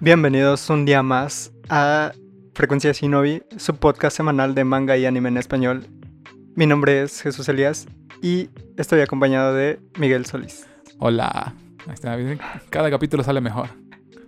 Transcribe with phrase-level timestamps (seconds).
[0.00, 2.12] Bienvenidos un día más a
[2.54, 5.86] Frecuencia Shinobi, su podcast semanal de manga y anime en español.
[6.54, 7.86] Mi nombre es Jesús Elías
[8.22, 10.66] y estoy acompañado de Miguel Solís.
[10.98, 11.54] Hola.
[12.70, 13.68] Cada capítulo sale mejor.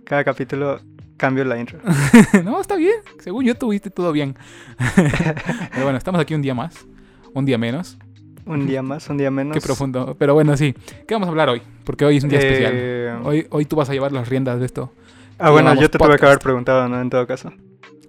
[0.05, 0.79] Cada capítulo
[1.17, 1.79] cambio la intro.
[2.43, 2.95] no, está bien.
[3.19, 4.35] Según yo tuviste todo bien.
[4.95, 6.85] Pero bueno, estamos aquí un día más.
[7.33, 7.97] Un día menos.
[8.45, 9.53] Un día más, un día menos.
[9.55, 10.15] Qué profundo.
[10.17, 10.73] Pero bueno, sí.
[11.07, 11.61] ¿Qué vamos a hablar hoy?
[11.83, 12.43] Porque hoy es un día Eh,
[13.07, 13.21] especial.
[13.25, 14.91] Hoy, hoy tú vas a llevar las riendas de esto.
[15.39, 16.23] Ah, bueno, yo te tuve que podcast.
[16.23, 17.01] haber preguntado, ¿no?
[17.01, 17.51] En todo caso.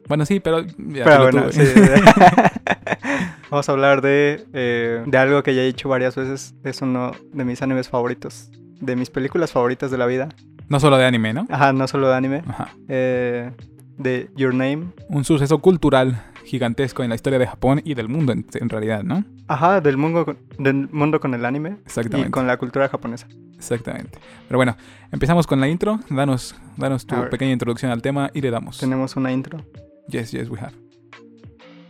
[0.08, 0.62] Bueno, sí, pero...
[0.62, 1.60] ya Pero bueno, sí.
[3.50, 6.54] Vamos a hablar de, eh, de algo que ya he dicho varias veces.
[6.64, 8.50] Es uno de mis animes favoritos.
[8.80, 10.28] De mis películas favoritas de la vida.
[10.68, 11.46] No solo de anime, ¿no?
[11.50, 12.42] Ajá, no solo de anime.
[12.48, 12.70] Ajá.
[12.88, 13.50] eh,
[13.98, 14.88] de Your Name.
[15.08, 19.02] Un suceso cultural gigantesco en la historia de Japón y del mundo en, en realidad,
[19.04, 19.24] ¿no?
[19.48, 21.70] Ajá, del mundo, con- del mundo con el anime.
[21.70, 22.30] Y Exactamente.
[22.30, 23.28] con la cultura japonesa.
[23.56, 24.18] Exactamente.
[24.48, 24.76] Pero bueno,
[25.12, 26.00] empezamos con la intro.
[26.10, 28.78] Danos, danos tu pequeña introducción al tema y le damos.
[28.78, 29.64] Tenemos una intro.
[30.08, 30.72] Yes, yes, we have.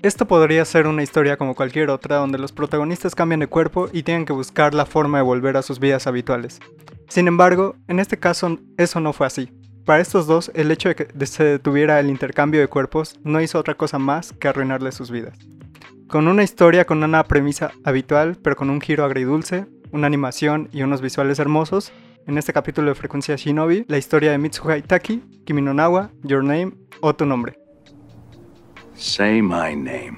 [0.02, 4.02] Esto podría ser una historia como cualquier otra donde los protagonistas cambian de cuerpo y
[4.02, 6.58] tienen que buscar la forma de volver a sus vidas habituales.
[7.08, 9.48] Sin embargo, en este caso eso no fue así.
[9.84, 13.58] Para estos dos, el hecho de que se detuviera el intercambio de cuerpos no hizo
[13.58, 15.36] otra cosa más que arruinarles sus vidas.
[16.06, 20.82] Con una historia con una premisa habitual, pero con un giro agridulce, una animación y
[20.82, 21.92] unos visuales hermosos,
[22.26, 26.44] en este capítulo de Frecuencia Shinobi, la historia de Mitsuha Itaki, Kimi no Nawa, Your
[26.44, 27.58] Name o Tu Nombre.
[28.94, 30.16] Say my name.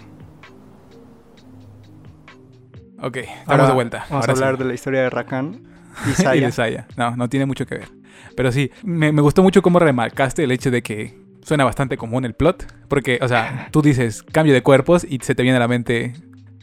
[3.01, 3.99] Ok, estamos Ahora de vuelta.
[4.11, 4.63] Vamos Ahora a hablar sí.
[4.63, 5.63] de la historia de Rakan
[6.07, 6.47] y y Saya.
[6.47, 6.87] de Saya.
[6.97, 8.04] No, no tiene mucho que ver.
[8.37, 12.25] Pero sí, me, me gustó mucho cómo remarcaste el hecho de que suena bastante común
[12.25, 12.67] el plot.
[12.89, 16.15] Porque, o sea, tú dices cambio de cuerpos y se te viene a la mente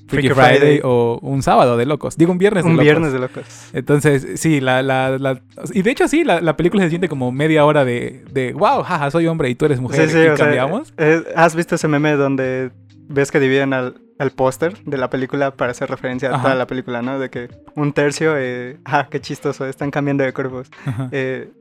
[0.08, 0.80] Freaky, Friday, Friday.
[0.84, 2.18] o un sábado de locos.
[2.18, 2.84] Digo, un viernes de Un locos.
[2.84, 3.44] viernes de locos.
[3.72, 5.42] Entonces, sí, la, la, la-
[5.74, 8.84] Y de hecho, sí, la, la película se siente como media hora de, de wow,
[8.84, 10.08] jaja, soy hombre y tú eres mujer.
[10.10, 10.94] Sí, sí, y sea, cambiamos.
[10.98, 12.72] eh, ¿Has visto ese meme donde
[13.08, 16.68] ves que dividen al, al póster de la película para hacer referencia a toda la
[16.68, 17.18] película, ¿no?
[17.18, 20.70] De que un tercio, eh, ah, qué chistoso, están cambiando de cuerpos.
[21.12, 21.52] Eh,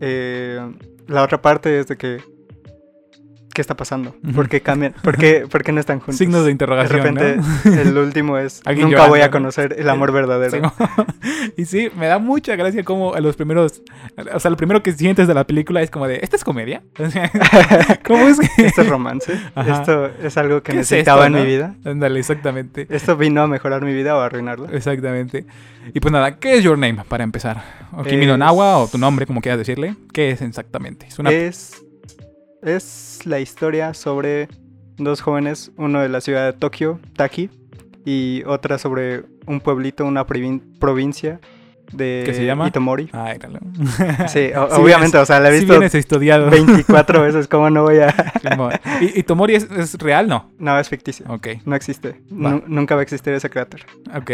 [0.00, 0.60] eh,
[1.08, 2.22] la otra parte es de que,
[3.58, 4.14] ¿qué está pasando?
[4.36, 4.94] ¿Por qué cambian?
[5.02, 6.14] ¿Por qué, por qué no están juntos?
[6.16, 7.00] Signos de De interrogación.
[7.16, 7.74] repente, ¿no?
[7.74, 10.72] el último es, nunca voy a conocer el amor verdadero.
[11.56, 13.82] Y sí, me da mucha gracia como a los primeros,
[14.32, 16.82] o sea, lo primero que sientes de la película es como de, ¿esta es comedia?
[18.04, 18.66] ¿Cómo es que...?
[18.66, 19.80] Este romance, Ajá.
[19.80, 21.38] esto es algo que ¿Qué es necesitaba esto, en no?
[21.40, 21.74] mi vida.
[21.84, 22.86] Ándale, exactamente.
[22.90, 24.68] ¿Esto vino a mejorar mi vida o a arruinarla?
[24.72, 25.46] Exactamente.
[25.94, 27.62] Y pues nada, ¿qué es Your Name para empezar?
[27.92, 29.96] O Kimi no Es- Nawa, o tu nombre, como quieras decirle.
[30.12, 31.06] ¿Qué es exactamente?
[31.06, 31.30] Es una...
[31.30, 31.82] Es,
[32.62, 34.48] es la historia sobre
[34.96, 37.50] dos jóvenes, uno de la ciudad de Tokio, Taki,
[38.04, 41.40] y otra sobre un pueblito, una provin- provincia
[41.92, 42.68] de ¿Qué se llama?
[42.68, 43.08] Itomori.
[43.12, 43.60] Ay, claro.
[44.28, 46.50] Sí, o- Si obviamente, vienes- o sea, la he visto estudiado.
[46.50, 48.14] 24 veces, ¿cómo no voy a...?
[49.00, 50.28] ¿Y, y Tomori es, es real?
[50.28, 50.50] No.
[50.58, 51.24] no, es ficticio.
[51.28, 52.20] Ok, No existe.
[52.30, 53.80] Nunca va a existir ese creador.
[54.14, 54.30] ok.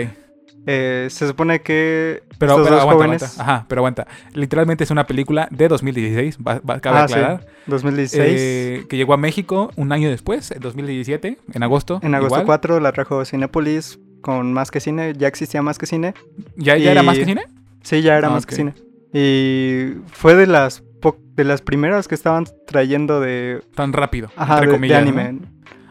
[0.66, 3.22] Eh, se supone que Pero, estos pero dos aguanta, jóvenes...
[3.22, 3.42] aguanta.
[3.42, 4.06] Ajá, pero aguanta.
[4.32, 7.47] Literalmente es una película de 2016, va, va- cabe Ah, sí, aclarar.
[7.66, 8.22] 2016.
[8.41, 12.00] eh, que llegó a México un año después, en 2017, en agosto.
[12.02, 12.47] en agosto igual.
[12.47, 15.12] 4 la trajo Cinepolis con Más que Cine.
[15.16, 16.14] Ya existía Más que Cine.
[16.56, 17.44] ¿Ya, ya era y- más que cine?
[17.82, 18.72] Sí, ya era Ah, más que cine.
[19.12, 24.54] Y fue de las po- de las primeras que estaban trayendo de, Tan rápido, ajá,
[24.54, 25.41] entre de, de comillas, ¿no?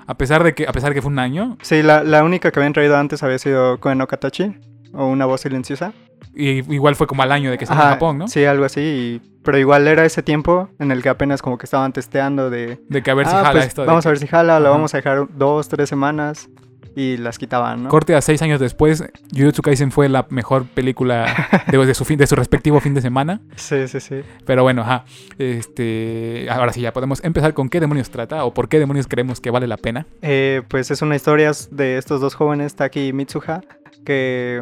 [0.08, 2.60] A pesar de que, a pesar que fue un año, Sí, la, la única que
[2.60, 4.56] habían traído antes había sido Koen no Katachi,
[4.94, 5.94] o Una voz silenciosa.
[6.36, 8.28] y igual fue como al año de que salió en Japón, ¿no?
[8.28, 8.82] Sí, algo así.
[8.82, 12.80] y- pero igual era ese tiempo en el que apenas como que estaban testeando de...
[12.88, 13.82] De que a ver si "Ah, jala pues, esto.
[13.82, 16.50] de Vamos que- a ver si jala, lo vamos a dejar dos, tres semanas.
[16.96, 17.90] Y las quitaban, ¿no?
[17.90, 19.04] Corte a seis años después,
[19.36, 21.26] Jujutsu Kaisen fue la mejor película
[21.72, 23.42] de, de su, fin, de su respectivo fin de semana.
[23.56, 24.22] Sí, sí, sí.
[24.46, 25.06] Pero bueno, ajá.
[25.40, 29.40] Este, ahora sí, ya podemos empezar con qué demonios trata o por qué demonios creemos
[29.40, 30.06] que vale la pena.
[30.22, 33.62] Eh, pues es una historia de estos dos jóvenes, Taki y Mitsuha,
[34.06, 34.62] que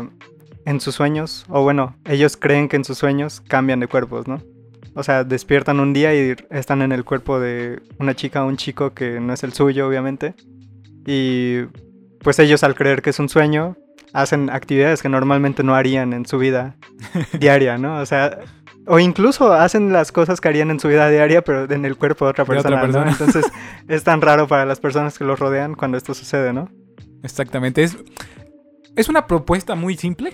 [0.65, 4.41] en sus sueños, o bueno, ellos creen que en sus sueños cambian de cuerpos, ¿no?
[4.93, 8.57] O sea, despiertan un día y están en el cuerpo de una chica o un
[8.57, 10.33] chico que no es el suyo, obviamente.
[11.05, 11.61] Y
[12.21, 13.77] pues ellos al creer que es un sueño,
[14.13, 16.75] hacen actividades que normalmente no harían en su vida
[17.39, 17.99] diaria, ¿no?
[17.99, 18.39] O sea,
[18.87, 22.25] o incluso hacen las cosas que harían en su vida diaria, pero en el cuerpo
[22.25, 23.11] de otra De otra persona, ¿no?
[23.11, 23.11] persona.
[23.27, 23.51] Entonces
[23.87, 26.69] es tan raro para las personas que los rodean cuando esto sucede, ¿no?
[27.23, 27.83] Exactamente.
[27.83, 27.97] Es,
[28.95, 30.33] es una propuesta muy simple.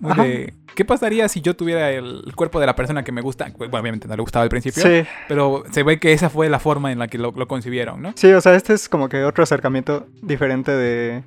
[0.00, 3.52] Muy de, ¿Qué pasaría si yo tuviera el, cuerpo de la persona que me gusta?
[3.56, 4.82] Bueno, obviamente no le gustaba al principio.
[4.82, 8.02] Sí, Pero se ve que esa fue la forma en la que lo, lo concibieron,
[8.02, 8.12] ¿no?
[8.16, 11.22] sí, o sea, este es como que otro acercamiento diferente de,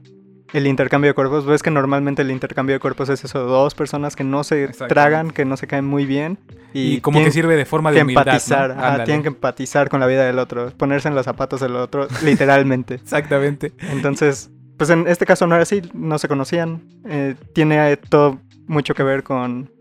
[0.53, 1.45] el intercambio de cuerpos.
[1.45, 5.31] Ves que normalmente el intercambio de cuerpos es eso, dos personas que no se tragan,
[5.31, 6.37] que no se caen muy bien.
[6.73, 8.25] Y, Y, como que sirve de forma de que humildad.
[8.25, 8.31] ¿no?
[8.31, 11.75] empatizar, ajá, tienen que empatizar con la vida del otro, ponerse en los zapatos del
[11.75, 12.95] otro, literalmente.
[12.95, 13.73] Exactamente.
[13.91, 16.83] Entonces, pues en este caso no era así, no se conocían.
[17.05, 19.71] Eh, tiene todo mucho que ver con,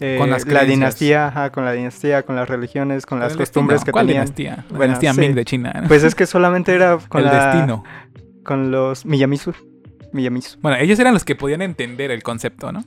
[0.00, 3.38] eh, Con las la dinastía, ajá, con la dinastía, con las religiones, con las El
[3.38, 3.86] costumbres destino.
[3.86, 4.24] que ¿Cuál tenían.
[4.26, 4.56] dinastía?
[4.56, 5.20] La Bueno, dinastía sí.
[5.20, 5.72] Ming de China.
[5.82, 5.88] ¿no?
[5.88, 7.84] Pues es que solamente era con el la- destino.
[8.44, 9.52] con los Miyamizu.
[10.12, 10.58] Miyamizu.
[10.60, 12.84] Bueno, ellos eran los que podían entender el concepto, ¿no?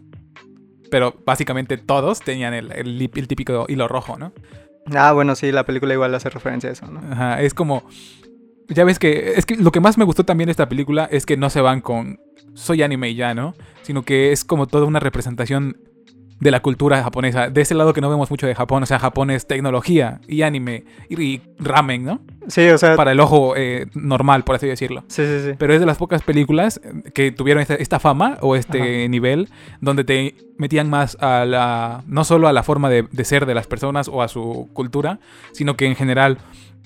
[0.89, 4.31] Pero básicamente todos tenían el, el, el típico hilo rojo, ¿no?
[4.95, 7.01] Ah, bueno, sí, la película igual hace referencia a eso, ¿no?
[7.11, 7.83] Ajá, es como...
[8.69, 9.33] Ya ves que...
[9.35, 11.61] Es que lo que más me gustó también de esta película es que no se
[11.61, 12.19] van con...
[12.53, 13.53] Soy anime y ya, ¿no?
[13.83, 15.77] Sino que es como toda una representación
[16.39, 17.49] de la cultura japonesa.
[17.49, 18.83] De ese lado que no vemos mucho de Japón.
[18.83, 22.21] O sea, Japón es tecnología y anime y, ramen, ¿no?
[22.47, 25.03] Sí, o sea, Para el ojo eh, normal, por así decirlo.
[25.07, 25.55] sí, sí, sí.
[25.57, 26.79] Pero es de las pocas películas
[27.13, 29.07] que tuvieron esta, esta fama o este Ajá.
[29.09, 29.49] nivel
[29.81, 32.03] donde te metían más a la.
[32.07, 35.19] no solo a la forma de, de ser de las personas o a su cultura,
[35.51, 36.37] sino que en general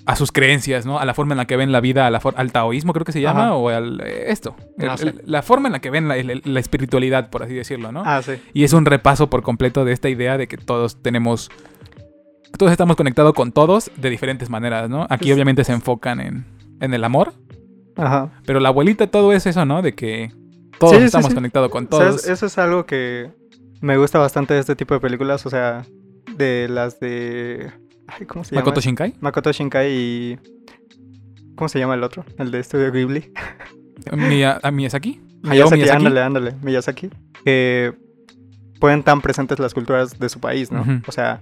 [0.05, 0.99] a sus creencias, ¿no?
[0.99, 3.05] A la forma en la que ven la vida, a la for- al taoísmo creo
[3.05, 3.53] que se llama, Ajá.
[3.55, 4.01] o al.
[4.01, 4.55] eh, esto.
[4.77, 5.07] No El- sé.
[5.09, 8.01] el- la forma en la que ven la, el- la espiritualidad, por así decirlo, ¿no?
[8.05, 8.33] Ah, sí.
[8.53, 11.49] Y es un repaso por completo de esta idea de que todos tenemos.
[12.57, 15.03] Todos estamos conectados con todos de diferentes maneras, ¿no?
[15.09, 16.45] Aquí Pues- obviamente se enfocan en,
[16.81, 17.33] en el amor,
[17.95, 18.31] Ajá.
[18.45, 19.81] pero la abuelita todo es eso, ¿no?
[19.81, 20.31] De que
[20.79, 22.23] todos Sí, estamos conectados con O sea, todos.
[22.23, 23.31] es- eso es algo que
[23.81, 25.85] me gusta bastante de este tipo de películas, o sea,
[26.35, 27.71] de las de...
[28.19, 28.61] Ay, ¿Cómo se llama?
[28.61, 29.15] Makoto Shinkai.
[29.19, 30.39] Makoto Shinkai y...
[31.55, 32.25] ¿Cómo se llama el otro?
[32.37, 33.31] El de Estudio Ghibli.
[34.11, 35.21] Miya- a Miyazaki.
[35.43, 35.97] Miyazaki, Miyazaki.
[36.05, 37.09] ándale, ándale, Miyazaki.
[37.45, 37.93] Que
[38.79, 40.85] pueden tan presentes las culturas de su país, ¿no?
[41.07, 41.41] O sea,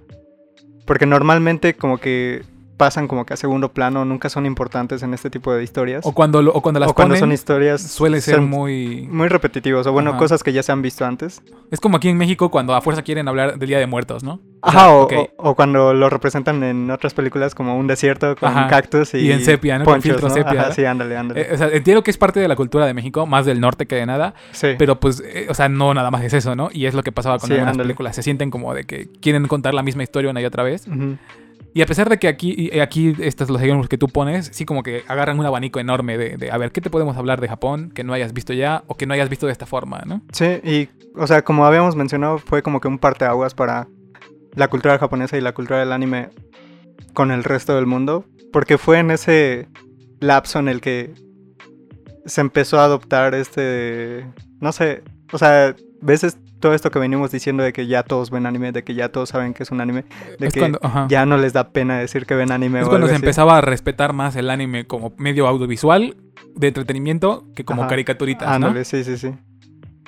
[0.86, 2.42] porque normalmente como que
[2.80, 6.06] pasan como que a segundo plano, nunca son importantes en este tipo de historias.
[6.06, 9.06] O cuando, lo- o cuando las O cuando ponen, son historias suele ser muy...
[9.10, 10.18] muy repetitivos, o bueno, Ajá.
[10.18, 11.42] cosas que ya se han visto antes.
[11.70, 14.40] Es como aquí en México cuando a fuerza quieren hablar del Día de Muertos, ¿no?
[14.62, 15.12] O Ajá, sea, o, ok.
[15.36, 18.66] o- cuando lo representan en otras películas como un desierto con Ajá.
[18.68, 19.84] cactus y, Y en sepia, ¿no?
[19.84, 20.34] Con filtro ¿no?
[20.34, 21.42] sepia, Ajá, sí, ándale, ándale.
[21.42, 23.84] Eh, o sea, entiendo que es parte de la cultura de México, más del norte
[23.86, 24.68] que de nada, sí.
[24.78, 26.70] pero pues, eh, o sea, no nada más es eso, ¿no?
[26.72, 27.88] Y es lo que pasaba con Sí, algunas ándale.
[27.88, 28.16] películas.
[28.16, 30.86] Se sienten como de que quieren contar la misma historia una y otra vez.
[30.88, 31.18] Ujú.
[31.72, 34.64] Y a pesar de que aquí, y aquí estos los ejemplos que tú pones, sí
[34.64, 37.48] como que agarran un abanico enorme de, de, a ver, ¿qué te podemos hablar de
[37.48, 40.22] Japón que no hayas visto ya o que no hayas visto de esta forma, ¿no?
[40.32, 43.86] Sí, y, o sea, como habíamos mencionado, fue como que un parteaguas para
[44.54, 46.30] la cultura japonesa y la cultura del anime
[47.14, 49.68] con el resto del mundo, porque fue en ese
[50.18, 51.14] lapso en el que
[52.26, 54.26] se empezó a adoptar este,
[54.60, 55.02] no sé,
[55.32, 58.84] o sea, veces todo esto que venimos diciendo de que ya todos ven anime, de
[58.84, 60.04] que ya todos saben que es un anime,
[60.38, 60.78] de es que cuando,
[61.08, 63.24] ya no les da pena decir que ven anime Es o cuando algo se así.
[63.24, 66.16] empezaba a respetar más el anime como medio audiovisual
[66.54, 67.90] de entretenimiento que como Ajá.
[67.90, 68.66] caricaturitas, ¿no?
[68.68, 69.32] Ándale, sí, sí, sí.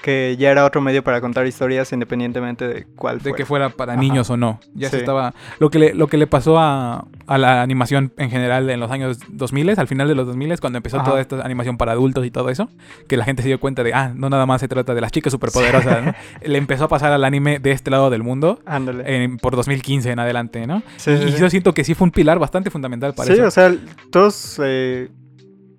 [0.02, 3.37] Que ya era otro medio para contar historias independientemente de cuál De fuera.
[3.37, 4.00] que fuera para Ajá.
[4.02, 4.58] niños o no.
[4.75, 5.00] Ya se Sí.
[5.00, 5.32] estaba.
[5.60, 8.90] Lo que le, lo que le pasó a, a la animación en general en los
[8.90, 11.04] años 2000, al final de los 2000, cuando empezó Ajá.
[11.08, 12.69] toda esta animación para adultos y todo eso,
[13.08, 15.12] que la gente se dio cuenta de, ah, no nada más se trata de las
[15.12, 16.12] chicas superpoderosas, ¿no?
[16.44, 19.22] Le empezó a pasar al anime de este lado del mundo Ándale.
[19.25, 20.82] en- por 2015 en adelante, ¿no?
[20.96, 21.38] Sí, sí, y sí.
[21.40, 23.46] yo siento que sí fue un pilar bastante fundamental para Sí, eso.
[23.46, 23.72] o sea,
[24.10, 25.10] todos eh,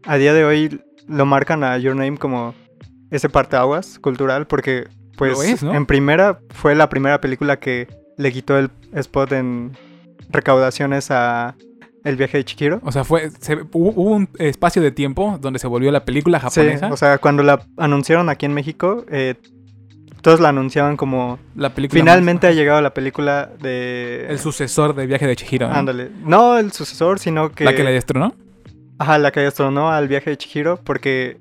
[0.05, 0.79] a día de hoy
[1.09, 2.55] lo marcan a Your Name como
[3.13, 4.87] ese parteaguas cultural porque,
[5.17, 5.73] pues, Lo es, ¿no?
[5.73, 7.87] en primera fue la primera película que
[8.17, 9.71] le quitó el spot en
[10.29, 11.55] recaudaciones a
[12.03, 12.81] El viaje de Chihiro.
[12.83, 16.39] O sea, fue, se- hubo, hubo un espacio de tiempo donde se volvió la película
[16.39, 16.91] Sí, japonesa.
[16.91, 19.35] o sea, cuando la anunciaron aquí en México, eh,
[20.21, 25.07] todos la anunciaban como la película finalmente ha llegado la película de el sucesor del
[25.07, 25.67] viaje de Chihiro.
[25.69, 25.75] ¿no?
[25.75, 26.09] Ándale.
[26.23, 28.33] No el sucesor, sino que La que le destronó.
[28.99, 31.37] Ajá, la que destronó al viaje de Chihiro, porque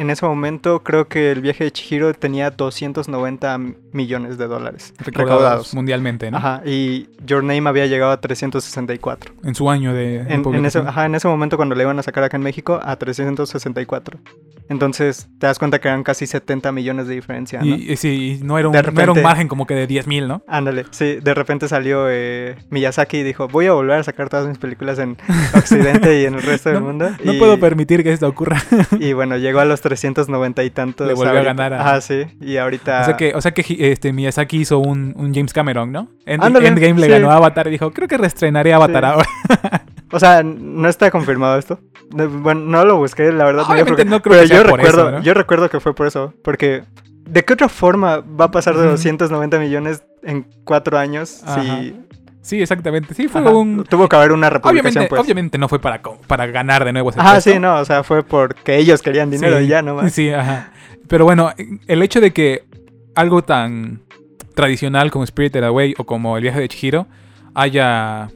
[0.00, 3.58] en ese momento creo que el viaje de Chihiro tenía 290
[3.92, 5.74] millones de dólares Recaudados recaudados.
[5.74, 6.38] mundialmente, ¿no?
[6.38, 9.34] Ajá, y Your Name había llegado a 364.
[9.44, 11.98] En su año de, de En, en ese, ajá, en ese momento cuando le iban
[11.98, 14.18] a sacar acá en México a 364.
[14.68, 17.66] Entonces te das cuenta que eran casi 70 millones de diferencia, ¿no?
[17.66, 20.28] Y, y sí, y no era, un, no era un margen como que de 10.000,
[20.28, 20.44] ¿no?
[20.46, 24.46] Ándale, sí, de repente salió eh, Miyazaki y dijo, voy a volver a sacar todas
[24.46, 25.16] mis películas en
[25.56, 27.10] Occidente y en el resto del No- mundo.
[27.24, 28.62] No y, puedo permitir que esto ocurra.
[29.00, 31.06] Y bueno, llegó a los 390 y tantos.
[31.06, 33.02] Le volvió a ganar a- Ajá, sí, y ahorita...
[33.02, 36.08] O sea que, o sea que este, Miyazaki hizo un, un James Cameron, ¿no?
[36.26, 37.12] End- Ándale, Endgame le sí.
[37.12, 39.26] ganó a Avatar y dijo, creo que reestrenaré Avatar ahora.
[40.12, 41.78] O sea, no está confirmado esto.
[42.14, 43.64] No, Bueno, no lo busqué, la verdad.
[43.66, 45.22] Obviamente porque- no creo pero que sea yo por recuerdo, eso, ¿no?
[45.22, 46.82] yo recuerdo que fue por eso, porque
[47.28, 48.90] ¿de qué otra forma va a pasar de Ujú.
[48.92, 51.62] 290 millones en cuatro años Ajá.
[51.62, 51.94] si
[52.50, 53.14] Sí, exactamente.
[53.14, 53.84] Sí, fue Ajá, un...
[53.84, 55.22] Tuvo que haber una republicación, Obviamente, pues.
[55.22, 57.40] obviamente no fue para, para ganar de nuevo ese puesto.
[57.42, 60.12] sí, no, o sea, fue porque ellos querían dinero Sí, y ya nomás.
[60.12, 60.72] Sí, ajá.
[61.06, 61.52] Pero bueno,
[61.86, 62.64] el hecho de que
[63.14, 64.02] algo tan
[64.56, 67.06] tradicional como Spirited Away o como El viaje de Chihiro
[67.54, 68.30] haya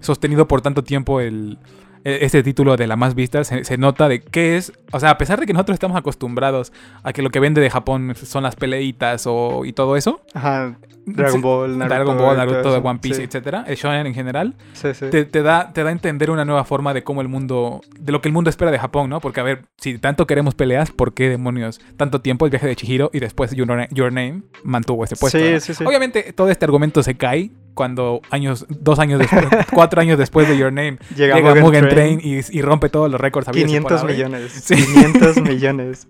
[0.00, 1.58] sostenido por tanto tiempo el,
[2.04, 5.18] este título de la más vista, se, se nota de qué es, o sea, a
[5.18, 8.56] pesar de que nosotros estamos acostumbrados a que lo que vende de Japón son las
[8.56, 11.94] peleitas o, y todo eso, Ajá, Dragon Ball, Naruto.
[11.94, 12.76] Dragon Ball, Naruto.
[12.78, 15.06] One Piece, Sí, etcétera, el shonen en general, sí, sí.
[15.10, 18.12] te, te da, te da a entender una nueva forma de cómo el mundo, de
[18.12, 19.20] lo que el mundo espera de Japón, ¿no?
[19.20, 22.76] Porque, a ver, si tanto queremos peleas, ¿por qué demonios tanto tiempo el viaje de
[22.76, 25.38] Chihiro y después Your, Na- Your Name mantuvo ese puesto?
[25.38, 25.60] Sí, ¿no?
[25.60, 25.84] sí, sí.
[25.84, 30.56] Obviamente, todo este argumento se cae cuando años, dos años después, cuatro años después de
[30.58, 33.48] Your Name, Llega, llega Mugen Mugen Train, Train, y, y rompe todos los récords.
[33.48, 34.14] habidos y por 500 haber.
[34.16, 34.52] millones.
[34.64, 34.74] Sí.
[34.76, 36.08] 500 millones.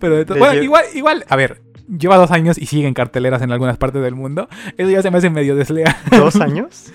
[0.00, 3.42] Pero de de bueno, igual, igual, a ver, lleva dos años y sigue en carteleras
[3.42, 4.48] en algunas partes del mundo.
[4.76, 5.94] Eso ya se me hace medio desleal.
[6.10, 6.92] ¿Dos años?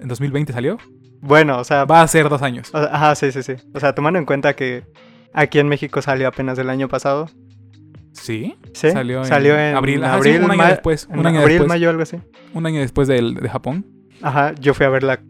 [0.00, 0.78] ¿En 2020 salió?
[1.20, 2.70] Bueno, o sea, Va a ser dos años.
[2.74, 3.54] o ajá, sí, sí, sí.
[3.74, 4.84] O sea, tomando en cuenta que
[5.32, 7.28] aquí en México salió apenas el año pasado.
[8.20, 8.56] ¿Sí?
[8.72, 8.90] ¿Sí?
[8.90, 10.02] Salió en abril.
[10.04, 11.68] Ajá, sí, abril, un año ma- después, un en año abril, después.
[11.68, 12.16] mayo, algo así.
[12.54, 13.86] Un año después del, de Japón.
[14.22, 15.20] Ajá, yo fui a verla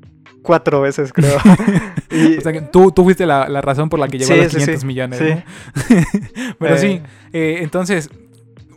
[0.42, 1.38] cuatro veces, creo.
[2.10, 4.38] y, O sea que tú, tú fuiste la, la razón por la que llegó Sí,
[4.40, 4.86] a los sí, 500 sí.
[4.86, 5.18] millones.
[5.18, 5.94] Sí.
[5.94, 6.54] ¿no?
[6.58, 6.78] Pero Eh.
[6.78, 7.00] sí,
[7.32, 8.08] eh, entonces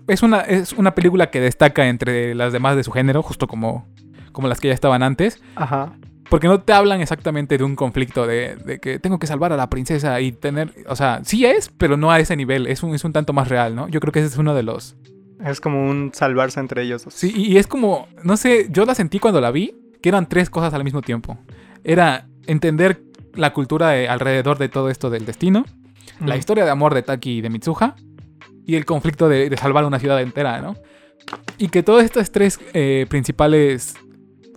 [0.08, 3.88] es una, es una película que destaca entre las demás de su género, justo como,
[4.32, 5.40] como las que ya estaban antes.
[5.56, 5.94] ajá.
[6.30, 9.58] Porque no te hablan exactamente de un conflicto de, de que tengo que salvar a
[9.58, 10.74] la princesa y tener...
[10.88, 12.68] O sea, sí es, pero no a ese nivel.
[12.68, 13.88] Es un, es un tanto más real, ¿no?
[13.88, 14.96] Yo creo que ese es uno de los...
[15.44, 17.06] Es como un salvarse entre ellos.
[17.10, 20.50] Sí, y es como, no sé, yo la sentí cuando la vi, que eran tres
[20.50, 21.38] cosas al mismo tiempo.
[21.84, 23.02] Era entender
[23.34, 25.66] la cultura de- alrededor de todo esto del destino,
[26.24, 27.96] la historia de amor de Taki y de Mitsuha,
[28.66, 30.76] y el conflicto de, de salvar una ciudad entera, ¿no?
[31.58, 33.96] Y que todos estos tres eh, principales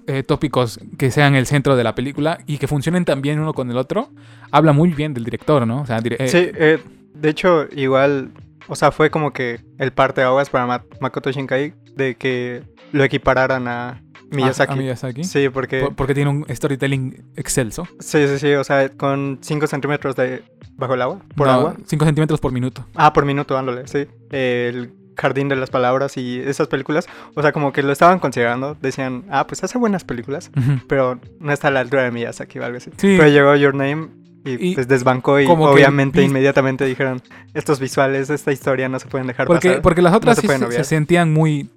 [0.06, 3.71] eh, tópicos que sean el centro de la película y que funcionen también uno con
[3.71, 4.11] el otro,
[4.50, 5.82] habla muy bien del director, ¿no?
[5.82, 6.78] O sea, eh, Sí, eh,
[7.14, 8.30] de hecho, igual,
[8.68, 13.04] o sea, fue como que el parte aguas para Ma- Makoto Shinkai de que lo
[13.04, 14.73] equipararan a Miyazaki.
[14.73, 15.25] a Miyazaki.
[15.25, 15.80] Sí, porque...
[15.80, 17.87] Por- porque tiene un storytelling excelso.
[18.00, 20.42] Sí, sí, sí, o sea, con 5 centímetros de
[20.76, 21.76] bajo el agua, por agua.
[21.87, 22.87] 5 centímetros por minuto.
[22.94, 24.06] Ah, por minuto, ándale, sí.
[24.30, 28.76] El jardín de las palabras y esas películas, o sea, como que lo estaban considerando,
[28.81, 30.50] decían, ah, pues hace buenas películas,
[30.88, 32.90] pero no está a la altura de Miyazaki o algo así.
[32.97, 33.16] Sí.
[33.19, 34.09] Pero llegó Your Name
[34.45, 37.23] y, Y pues desbancó y como obviamente inmediatamente dijeron,
[37.54, 39.83] estos visuales, esta historia no se pueden dejar Porque, pasar.
[39.83, 40.85] porque las otras se sí pueden se, obviar.
[40.85, 41.71] se sentían muy,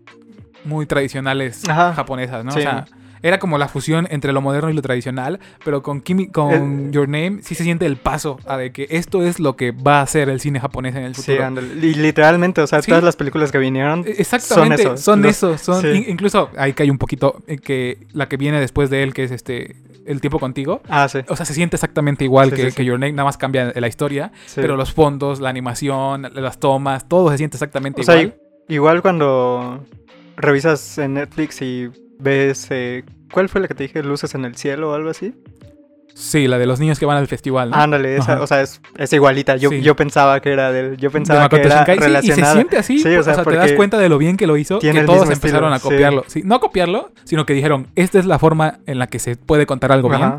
[0.63, 1.94] muy tradicionales Ajá.
[1.94, 2.51] japonesas, ¿no?
[2.51, 2.60] Sí.
[2.60, 2.86] O sea,
[3.27, 7.10] era como la fusión entre lo moderno y lo tradicional, pero con, Kimi- con Your
[7.10, 10.08] Name sí se siente el paso a de que esto es lo que va a
[10.08, 11.46] ser el cine japonés en el Sí, futuro.
[11.46, 11.67] ándale.
[11.86, 12.89] Y literalmente, o sea, Sí.
[12.91, 15.53] todas las películas que vinieron Exactamente, son son eso.
[15.55, 15.74] eso.
[15.74, 15.88] Son, sí.
[15.89, 19.24] in- incluso ahí cae un poquito eh, que la que viene después de él, que
[19.24, 20.82] es este El tiempo contigo.
[20.88, 21.20] Ah, sí.
[21.29, 22.75] O sea, se siente exactamente igual Sí, que, sí, sí.
[22.75, 24.62] que Your Name, nada más cambia la historia, sí.
[24.62, 28.38] pero los fondos, la animación, las tomas, todo se siente exactamente O sea, igual.
[28.67, 29.84] Igual cuando
[30.38, 32.67] revisas en Netflix y ves...
[32.72, 34.03] eh, ¿Cuál fue la que te dije?
[34.03, 35.34] ¿Luces en el cielo o algo así?
[36.13, 37.72] Sí, la de los niños que van al festival.
[37.72, 37.75] ¿no?
[37.75, 39.57] Ándale, esa, o sea, es, es igualita.
[39.57, 39.81] Yo, Sí.
[39.81, 40.95] yo pensaba que era del...
[40.95, 41.95] Yo de pensaba que era Shinkai.
[41.98, 42.53] Sí, y se relacionada.
[42.53, 43.00] siente así.
[43.00, 44.93] Sí, o o sea, sea, te das cuenta de lo bien que lo hizo, que
[45.03, 46.24] todos empezaron estilo, a copiarlo.
[46.27, 49.36] Sí, no a copiarlo, sino que dijeron, esta es la forma en la que se
[49.36, 50.36] puede contar algo bien.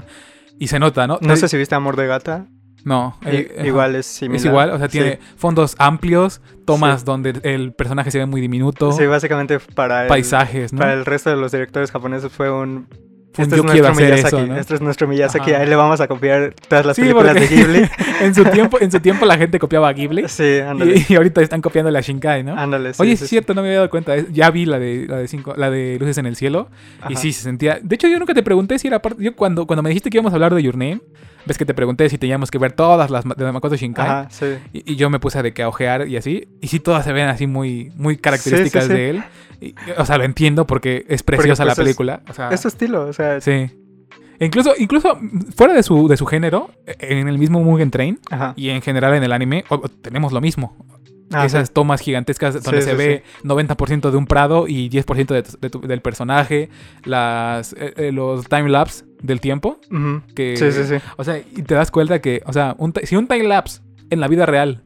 [0.59, 1.19] Y se nota, ¿no?
[1.21, 2.47] No sé si viste Amor de Gata.
[2.87, 3.19] No.
[3.27, 4.37] Eh, igual es similar.
[4.39, 5.35] Es igual, o sea, tiene Sí.
[5.37, 7.05] fondos amplios, tomas Sí.
[7.05, 10.79] donde el personaje se ve muy diminuto, Sí, básicamente para el, paisajes, ¿no?
[10.79, 12.87] para el resto de los directores japoneses fue un...
[13.39, 14.37] Este yo es quiero nuestro hacer Miyazaki.
[14.37, 14.57] eso, ¿no?
[14.57, 15.51] Este es nuestro Miyazaki.
[15.53, 15.61] Ajá.
[15.63, 17.91] Ahí le vamos a copiar todas las Sí, películas de Ghibli.
[18.23, 21.05] en su tiempo, en su tiempo la gente copiaba a Ghibli Sí, ándale.
[21.07, 22.57] y, y ahorita están copiando la Shinkai, ¿no?
[22.57, 24.15] Ándale, sí, Oye, sí, es cierto, no me había dado cuenta.
[24.33, 26.71] Ya vi la de la de cinco, la de Luces en el cielo
[27.11, 27.79] y sí se sentía.
[27.83, 29.23] De hecho, yo nunca te pregunté si era parte.
[29.23, 31.01] Yo cuando, cuando me dijiste que íbamos a hablar de Your Name,
[31.47, 34.07] ves que te pregunté si teníamos que ver todas las de Makoto Shinkai.
[34.07, 34.47] Ajá, sí.
[34.73, 36.49] Y, y yo me puse de que a ojear y así.
[36.61, 38.95] Y sí, todas se ven así muy, muy características sí, sí.
[38.97, 39.25] de él.
[39.61, 42.23] Y- o sea, lo entiendo porque es preciosa la pues, es- película.
[42.29, 43.41] o sea, Es su estilo, o sea...
[43.41, 43.71] sí.
[44.39, 45.19] E incluso, incluso
[45.55, 48.53] fuera de su, de su género, en el mismo Mugen Train Ajá.
[48.55, 49.65] y en general en el anime,
[50.03, 50.77] tenemos lo mismo.
[51.33, 51.75] Ah, Esas sí.
[51.75, 55.59] tomas gigantescas donde Sí, se sí, ve 90% de un prado y 10% de tu-
[55.61, 56.69] de tu- del personaje,
[57.05, 59.81] las, eh, eh, los timelapse del tiempo.
[60.37, 60.95] Que, Sí, sí, sí.
[61.17, 63.81] O sea, y te das cuenta que, o sea, un si un timelapse
[64.11, 64.85] en la vida real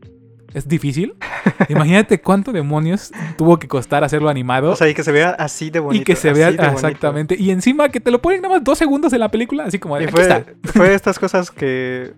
[0.55, 1.15] es difícil,
[1.69, 4.71] imagínate cuánto demonios tuvo que costar hacerlo animado.
[4.71, 6.01] O sea, y que se vea así de bonito.
[6.01, 6.65] y que se vea bonito.
[6.65, 7.37] exactamente.
[7.39, 9.97] Y encima que te lo ponen nada más dos segundos en la película, así como
[9.97, 10.43] de, Y aquí está.
[10.65, 12.15] fue, fue estas cosas que,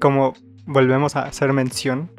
[0.00, 0.34] como
[0.66, 2.10] volvemos a hacer mención,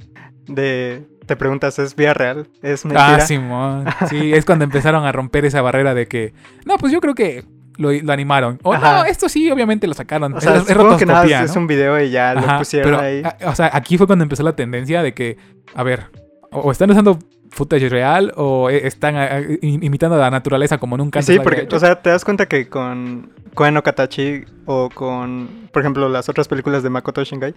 [0.47, 2.47] de te preguntas, ¿es vía real?
[2.61, 3.15] ¿Es mentira?
[3.15, 3.85] Ah, Simón.
[4.09, 6.33] Sí, es cuando empezaron a romper esa barrera de que,
[6.65, 7.45] no, pues yo creo que
[7.77, 8.59] lo, lo animaron.
[8.63, 8.97] O Ajá.
[8.99, 10.33] no, esto sí, obviamente lo sacaron.
[10.33, 11.61] O sea, es, es que nada, rotoscopía, es ¿no?
[11.61, 13.23] un video y ya Ajá, lo pusieron pero, ahí.
[13.23, 15.37] a- O sea, aquí fue cuando empezó la tendencia de que,
[15.73, 16.07] a ver,
[16.51, 17.17] o, o están usando
[17.51, 21.27] footage real o eh, están a- a- im- imitando a la naturaleza como nunca antes
[21.27, 21.75] Sí, lo había porque, hecho.
[21.77, 26.47] o sea, te das cuenta que con Koen Okatachi o con, por ejemplo, las otras
[26.47, 27.55] películas de Makoto Shingai,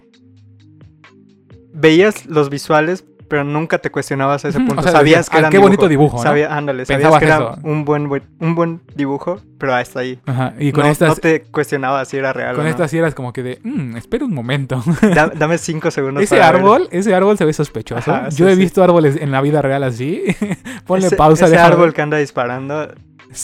[1.77, 4.79] veías los visuales, pero nunca te cuestionabas a ese punto.
[4.79, 6.23] o sea, sabías que "Ah, eran qué bonito dibujo, ¿no?
[6.23, 7.59] Sabía- ándale, sabías Pensabas que era eso.
[7.67, 10.17] un buen, un buen dibujo, pero hasta ahí.
[10.25, 12.69] Ajá, y con no, estas, no te cuestionabas si era real con o no.
[12.69, 14.81] estas sí eras como que de, "Mm, espera un momento.
[15.13, 16.61] Da- dame cinco segundos ese para ver.
[16.61, 18.11] árbol, ese árbol se ve sospechoso.
[18.13, 18.59] Ajá, sí, Yo he sí.
[18.61, 20.23] visto árboles en la vida real así.
[20.87, 22.87] Ponle ese, pausa, ese árbol que anda disparando.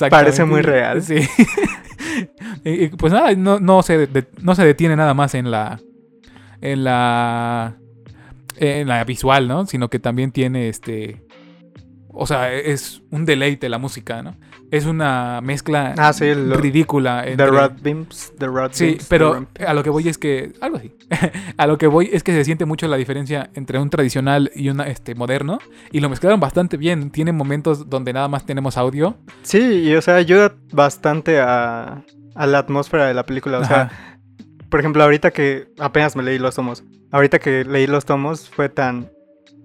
[0.10, 1.02] Parece muy real.
[1.02, 1.18] Sí.
[2.64, 5.80] y, y, pues nada, no, no, se de- no se detiene nada más en la.
[6.62, 7.76] En la.
[8.58, 9.66] En la visual, ¿no?
[9.66, 11.24] Sino que también tiene este.
[12.16, 14.36] O sea, es un deleite la música, ¿no?
[14.70, 17.24] Es una mezcla Ah, sí, lo- ridícula.
[17.24, 20.18] The entre- Rod Beams, The Rod Sí, Beams, The pero a lo que voy es
[20.20, 20.52] que.
[20.62, 20.96] Algo así.
[21.58, 24.70] a lo que voy es que se siente mucho la diferencia entre un tradicional y
[24.70, 25.58] un este, moderno.
[25.92, 27.10] Y lo mezclaron bastante bien.
[27.10, 29.18] Tiene momentos donde nada más tenemos audio.
[29.42, 32.04] Sí, y o sea, ayuda bastante a,
[32.36, 33.58] a la atmósfera de la película.
[33.60, 34.13] O sea, Ajá.
[34.74, 38.70] Por ejemplo, ahorita que apenas me leí los tomos, ahorita que leí los tomos fue
[38.70, 39.12] tan...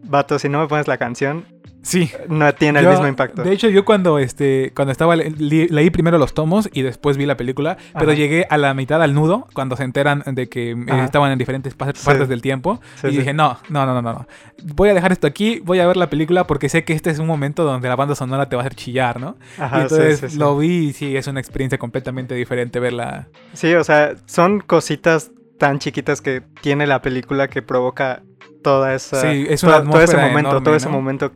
[0.02, 1.46] Vato, si no me pones la canción,
[1.82, 2.10] Sí.
[2.28, 3.42] no tiene el mismo impacto.
[3.42, 5.30] De hecho, yo cuando este cuando estaba le-
[5.70, 9.14] leí primero los tomos y después vi la película, pero llegué a la mitad al
[9.14, 11.04] nudo cuando se enteran de que eh, Ajá.
[11.04, 12.04] estaban en diferentes pa- Sí.
[12.04, 13.18] partes del tiempo Sí, y sí.
[13.18, 14.26] dije, "No, no, no, no, no.
[14.74, 17.18] Voy a dejar esto aquí, voy a ver la película porque sé que este es
[17.20, 20.34] un momento donde la banda sonora te va a hacer chillar, ¿no?" Ajá, y entonces
[20.34, 23.28] lo vi y sí, es una experiencia completamente diferente verla.
[23.54, 28.22] Sí, o sea, son cositas tan chiquitas que tiene la película que provoca
[28.62, 29.20] toda esa...
[29.22, 30.92] Sí, es una todo, todo ese momento, enorme, todo ese ¿no?
[30.92, 31.32] momento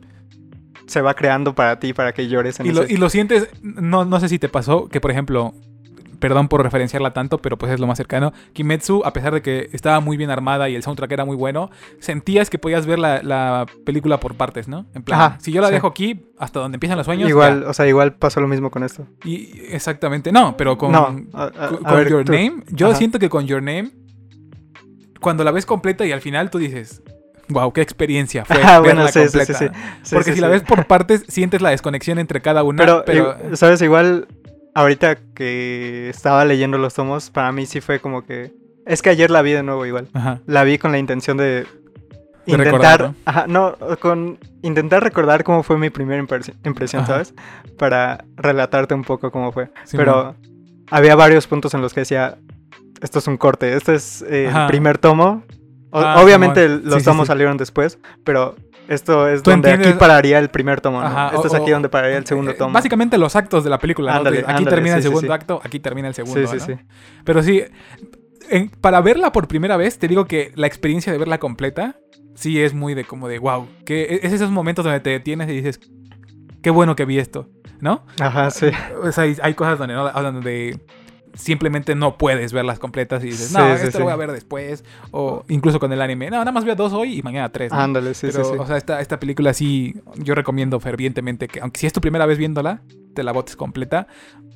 [0.87, 2.93] se va creando para ti, para que llores en Y lo, ese...
[2.93, 5.53] y lo sientes, no, no sé si te pasó, que por ejemplo,
[6.19, 8.31] perdón por referenciarla tanto, pero pues es lo más cercano.
[8.53, 11.69] Kimetsu, a pesar de que estaba muy bien armada y el soundtrack era muy bueno,
[11.99, 14.85] sentías que podías ver la, la película por partes, ¿no?
[14.93, 15.73] En plan, Ajá, si yo la sí.
[15.73, 17.29] dejo aquí, hasta donde empiezan los sueños.
[17.29, 19.05] Igual, o sea, igual pasó lo mismo con esto.
[19.25, 20.99] Y exactamente, no, pero con, no,
[21.33, 22.31] a- a- con, a con ver, Your tú.
[22.31, 22.95] Name, yo Ajá.
[22.95, 23.91] siento que con Your Name,
[25.19, 27.01] cuando la ves completa y al final tú dices,
[27.53, 29.53] wow, qué experiencia fue Ah, bueno, sí, sí, completa.
[29.53, 29.67] sí,
[30.15, 33.03] Porque si la ves por partes, sientes la desconexión entre cada una.
[33.05, 33.81] Pero, ¿sabes?
[33.81, 34.27] Igual,
[34.75, 38.53] ahorita que estaba leyendo los tomos, para mí sí fue como que...
[38.85, 40.09] Es que ayer la vi de nuevo igual.
[40.13, 40.41] Ajá.
[40.45, 41.65] La vi con la intención de...
[42.45, 42.65] De intentar...
[42.73, 43.15] recordar, ¿no?
[43.23, 47.13] Ajá, no, con intentar recordar cómo fue mi primera impresi- impresión, Ajá.
[47.13, 47.33] ¿sabes?
[47.77, 49.69] Para relatarte un poco cómo fue.
[49.93, 50.35] Pero
[50.91, 52.37] había varios puntos en los que decía,
[53.01, 55.43] esto es un corte, este es eh, el primer tomo.
[55.95, 57.27] O- Ah, obviamente los Sí, tomos sí.
[57.27, 58.55] salieron después, pero
[58.87, 61.05] esto es donde aquí pararía el primer tomo, ¿no?
[61.07, 62.73] Ajá, Esto o- es aquí o- donde pararía el segundo Eh, tomo.
[62.73, 64.11] Básicamente los actos de la película.
[64.15, 66.39] aquí ándale, termina el segundo acto, aquí termina el segundo.
[66.47, 66.77] Sí, sí, ¿no?
[66.77, 66.83] sí.
[67.23, 67.63] Pero sí,
[68.49, 71.95] en- para verla por primera vez, te digo que la experiencia de verla completa,
[72.35, 73.67] sí es muy de como de wow.
[73.85, 75.79] Que e, es esos momentos donde te detienes y dices,
[76.63, 78.03] qué bueno que vi esto, ¿no?
[78.19, 78.67] Ajá, sí.
[79.03, 80.79] O sea, hay, hay cosas donde, no, donde
[81.33, 83.97] simplemente no puedes verlas completas y dices, Sí, no, sí, esto sí.
[83.99, 84.83] lo voy a ver después.
[85.11, 87.71] O incluso con el anime, no, nada más veo dos hoy y mañana tres.
[87.71, 87.79] ¿no?
[87.79, 91.79] Ándale, sí, Pero, sí, o sea, esta, esta película sí, yo recomiendo fervientemente que, aunque
[91.79, 92.81] si es tu primera vez viéndola,
[93.15, 94.07] te la botes completa,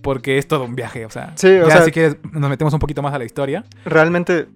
[0.02, 1.34] porque es todo un viaje, o sea.
[1.36, 3.64] Sí, o ya sea- si quieres, nos metemos un poquito más a la historia.
[3.86, 4.48] Realmente,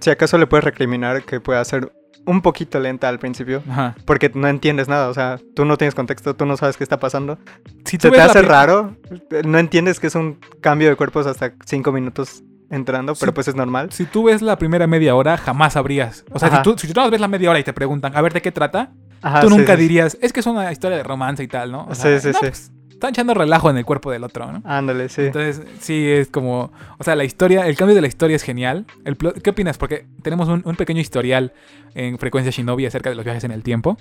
[0.00, 1.92] si acaso le puedes recriminar que pueda ser
[2.26, 3.94] un poquito lenta al principio, Ajá.
[4.04, 6.98] porque no entiendes nada, o sea, tú no tienes contexto, tú no sabes qué está
[7.00, 7.38] pasando.
[7.84, 8.96] Si Se te hace raro,
[9.44, 13.56] no entiendes que es un cambio de cuerpos hasta cinco minutos entrando, pero pues es
[13.56, 13.90] normal.
[13.90, 16.24] Si tú ves la primera media hora, jamás sabrías.
[16.30, 18.20] O sea, si tú, si tú más ves la media hora y te preguntan, a
[18.22, 20.96] ver de qué trata, Ajá, tú sí, nunca sí, dirías, es que es una historia
[20.98, 21.86] de romance y tal, ¿no?
[21.86, 22.38] O Sí, sí, no, sí.
[22.40, 24.62] pues, están echando relajo en el cuerpo del otro, ¿no?
[24.64, 25.22] Ándale, sí.
[25.22, 26.70] Entonces, sí, es como.
[26.98, 28.84] O sea, la historia, el cambio de la historia es genial.
[29.04, 29.78] El plot- ¿Qué opinas?
[29.78, 31.52] Porque tenemos un, un pequeño historial
[31.94, 33.96] en Frecuencia Shinobi acerca de los viajes en el tiempo.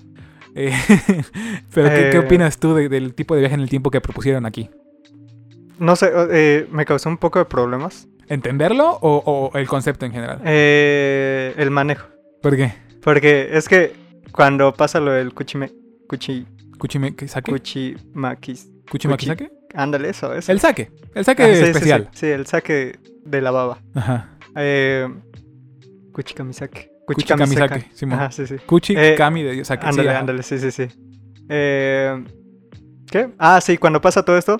[0.55, 0.73] Eh,
[1.73, 2.19] Pero, ¿qué, qué Eh.
[2.19, 4.69] opinas tú de- del tipo de viaje en el tiempo que propusieron aquí?
[5.79, 8.07] No sé, eh, me causó un poco de problemas.
[8.27, 10.41] ¿Entenderlo o, o el concepto en general?
[10.45, 12.07] Eh, el manejo.
[12.41, 12.73] ¿Por qué?
[13.01, 13.93] Porque es que
[14.31, 15.71] cuando pasa lo del kuchime,
[16.07, 16.45] kuchi,
[16.79, 18.69] Kuchimakis.
[18.89, 19.51] ¿Kuchimaki kuchi- sake?
[19.75, 20.51] Ándale, eso, eso.
[20.51, 20.91] El saque.
[21.13, 22.09] El saque Ah, sí, sí, sí, especial.
[22.13, 23.77] Sí, el saque de la baba.
[23.93, 24.37] Ajá.
[24.55, 25.07] Eh,
[26.11, 26.89] kuchikamisake.
[27.05, 28.19] Kuchikamisake, Simón.
[28.19, 28.55] Ajá, sí, sí.
[28.65, 30.87] Kuchi Eh, de sí, Ándale, ándale, sí, sí, sí.
[31.49, 32.23] Eh,
[33.11, 33.29] ¿Qué?
[33.39, 34.59] Ah, sí, cuando pasa todo esto,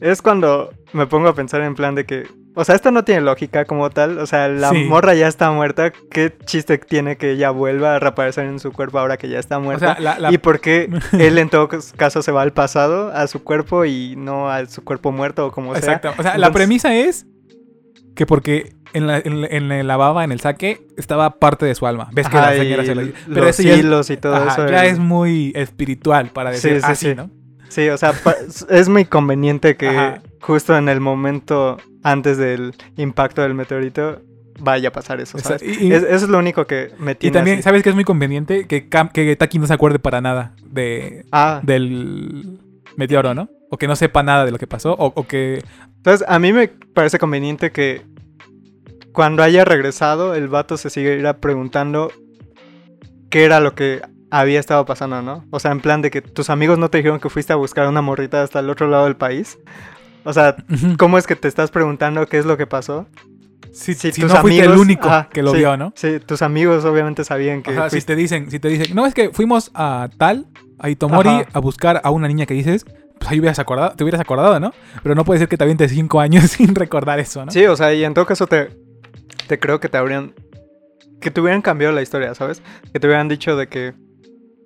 [0.00, 3.20] es cuando me pongo a pensar en plan de que O sea, esto no tiene
[3.20, 4.18] lógica como tal.
[4.18, 4.84] O sea, la Sí.
[4.84, 5.92] morra ya está muerta.
[6.10, 9.58] ¿Qué chiste tiene que ella vuelva a reaparecer en su cuerpo ahora que ya está
[9.58, 9.94] O muerta?
[9.94, 13.26] sea, la, la- ¿Y por qué él en todo caso se va al pasado, a
[13.28, 15.78] su cuerpo y no a su cuerpo muerto o como sea?
[15.94, 16.12] Exacto.
[16.18, 17.26] O sea, la premisa es
[18.16, 21.76] que porque en la, en, la- en la baba, en el saque, estaba parte de
[21.76, 22.08] su alma.
[22.12, 24.66] Ves que Ajá, la señora se lo los Pero es, hilos y todo ajá, eso.
[24.68, 27.14] ya es muy espiritual para decir sí, así, sí.
[27.14, 27.30] ¿no?
[27.68, 28.12] Sí, o sea,
[28.68, 30.22] es muy conveniente que Ajá.
[30.40, 34.22] Justo en el momento antes del impacto del meteorito
[34.58, 35.38] vaya a pasar eso.
[35.62, 37.62] Y- y- Es- eso es lo único que me Y tiene también, así.
[37.64, 38.66] ¿sabes que es muy conveniente?
[38.66, 42.58] Que, Cam- que Taki no se acuerde para nada de, Ah, del
[42.96, 43.48] meteoro, ¿no?
[43.70, 45.62] O que no sepa nada de lo que pasó, o, o que...
[45.96, 48.02] entonces a mí me parece conveniente que
[49.12, 52.12] cuando haya regresado el vato se siguiera preguntando
[53.30, 55.44] qué era lo que había estado pasando, ¿no?
[55.50, 57.88] O sea, en plan de que tus amigos no te dijeron que fuiste a buscar
[57.88, 59.58] una morrita hasta el otro lado del país.
[60.24, 60.56] O sea,
[60.98, 63.06] ¿cómo es que te estás preguntando qué es lo que pasó?
[63.72, 65.92] Si, Si si tus no fuiste el amigos- único ajá, que lo sí, vio, ¿no?
[65.94, 69.14] Sí, tus amigos obviamente sabían que Ajá, si te dicen, si te dicen, no es
[69.14, 70.46] que fuimos a tal,
[70.78, 71.46] a Itomori, Ajá.
[71.52, 72.84] a buscar a una niña que dices,
[73.18, 74.72] pues ahí hubieras acordado, te hubieras acordado, ¿no?
[75.02, 77.52] Pero no puede ser que te avientes cinco años sin recordar eso, ¿no?
[77.52, 78.70] Sí, o sea, y en todo caso te,
[79.46, 80.34] te creo que te habrían...
[81.20, 82.62] Que te hubieran cambiado la historia, ¿sabes?
[82.92, 83.92] Que te hubieran dicho de que...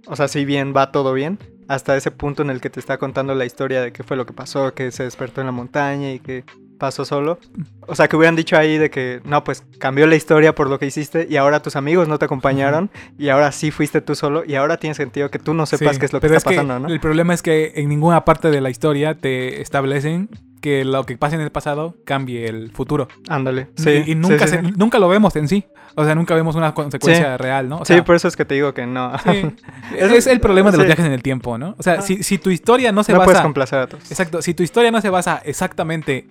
[0.07, 2.99] O sea, si bien va todo bien, hasta ese punto en el que te está
[2.99, 6.13] contando la historia de qué fue lo que pasó, que se despertó en la montaña
[6.13, 6.45] y que
[6.79, 7.39] pasó solo.
[7.87, 10.79] O sea, que hubieran dicho ahí de que, no, pues cambió la historia por lo
[10.79, 14.45] que hiciste y ahora tus amigos no te acompañaron y ahora sí fuiste tú solo
[14.45, 16.79] y ahora tiene sentido que tú no sepas Sí, qué es lo que está pasando,
[16.81, 16.89] ¿no?
[16.89, 20.29] El problema es que en ninguna parte de la historia te establecen
[20.65, 23.07] que lo que pasa en el pasado cambie el futuro.
[23.29, 23.69] Ándale.
[23.77, 24.73] Sí, y, y nunca, sí, sí, se- sí.
[24.79, 25.67] nunca lo vemos en sí.
[25.95, 27.81] O sea, nunca vemos una consecuencia real, ¿no?
[27.81, 29.13] O Sí, por eso es que te digo que no.
[29.99, 31.75] Es- es el problema de los viajes en el tiempo, ¿no?
[31.79, 32.01] O sea, Ah.
[32.03, 33.43] si, si tu historia no se no puedes basa...
[33.43, 34.11] complacer a todos.
[34.11, 36.27] Exacto, si tu historia no se basa exactamente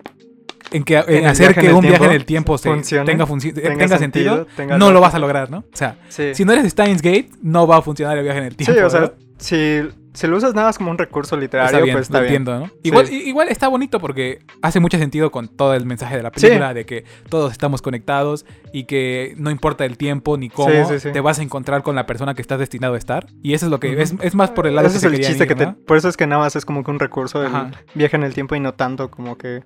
[0.72, 3.98] en, que, en hacer que un viaje en el tiempo se funcione, tenga, tenga tenga,
[3.98, 5.58] sentido, sentido, tenga no lo vas a lograr, ¿no?
[5.58, 6.34] O sea, Sí.
[6.34, 8.72] si no eres Steins Gate, no va a funcionar el viaje en el tiempo.
[8.74, 9.82] Sí, o sea, si,
[10.14, 12.36] si lo usas nada más como un recurso literario, está bien, pues está lo bien.
[12.36, 12.70] entiendo, ¿no?
[12.82, 13.16] Igual, Sí.
[13.24, 16.72] i- igual está bonito porque hace mucho sentido con todo el mensaje de la película,
[16.72, 21.20] de que todos estamos conectados y que no importa el tiempo ni cómo, Sí, te
[21.20, 23.26] vas a encontrar con la persona que estás destinado a estar.
[23.42, 25.26] Y eso es lo que es, es más por el lado Ese que es el
[25.26, 25.66] chiste ir, que te...
[25.66, 25.76] ¿no?
[25.86, 27.70] Por eso es que nada más es como que un recurso del Ajá.
[27.94, 29.62] viaje en el tiempo y no tanto como que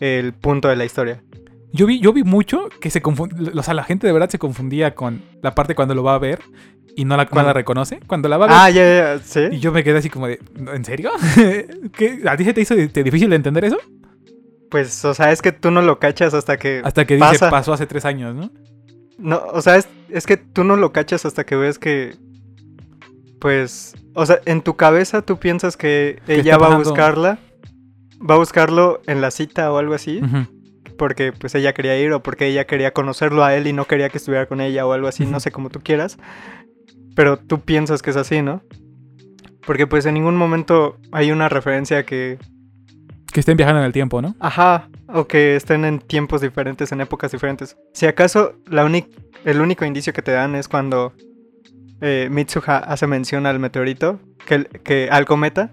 [0.00, 1.22] el punto de la historia.
[1.72, 4.38] Yo vi, yo vi mucho que se confundía, o sea, la gente de verdad se
[4.38, 6.40] confundía con la parte cuando lo va a ver
[6.96, 7.48] y no la, no ¿Cuándo?
[7.48, 8.00] la reconoce.
[8.06, 8.56] Cuando la va a ver.
[8.58, 9.40] Ah, ya, ya, sí.
[9.52, 10.40] Y yo me quedé así como de,
[10.74, 11.10] ¿en serio?
[11.96, 12.22] ¿Qué?
[12.26, 13.78] ¿A ti se te hizo difícil de entender eso?
[14.70, 16.80] Pues, o sea, es que tú no lo cachas hasta que...
[16.84, 17.50] Hasta que dice, Pasa.
[17.50, 18.50] pasó hace tres años, ¿no?
[19.18, 22.16] No, o sea, es, es que tú no lo cachas hasta que ves que...
[23.40, 27.38] Pues, o sea, en tu cabeza tú piensas que ¿Qué ella va a buscarla.
[28.20, 30.20] Va a buscarlo en la cita o algo así.
[30.22, 30.46] Ujú.
[31.00, 34.10] Porque pues ella quería ir o porque ella quería conocerlo a él y no quería
[34.10, 36.18] que estuviera con ella o algo así, no sé cómo tú quieras.
[37.16, 38.62] Pero tú piensas que es así, ¿no?
[39.64, 42.36] Porque pues en ningún momento hay una referencia que,
[43.32, 44.36] Que estén viajando en el tiempo, ¿no?
[44.40, 47.78] ajá, o que estén en tiempos diferentes, en épocas diferentes.
[47.94, 48.86] Si acaso la
[49.46, 51.14] el único indicio que te dan es cuando
[52.02, 55.72] eh, Mitsuha hace mención al meteorito, que, que al cometa,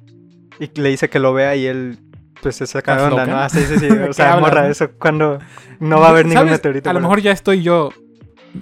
[0.58, 2.00] y le dice que lo vea y él
[2.42, 3.36] pues se saca de ¿Estás onda, loca?
[3.38, 3.42] ¿no?
[3.44, 3.88] Ah, sí, sí, sí.
[3.88, 5.40] ¿De O sea, morra, eso cuando
[5.80, 6.52] no va a haber ningún ¿Sabes?
[6.54, 6.90] meteorito.
[6.90, 7.90] A lo mejor ya estoy yo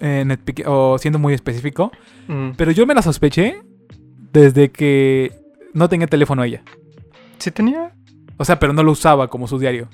[0.02, 1.92] eh, o siendo muy específico,
[2.28, 2.52] Mm.
[2.58, 3.62] pero yo me la sospeché
[4.34, 5.32] desde que
[5.74, 6.64] no tenía teléfono ella.
[7.38, 7.92] ¿Sí tenía?
[8.38, 9.90] O sea, pero no lo usaba como su diario.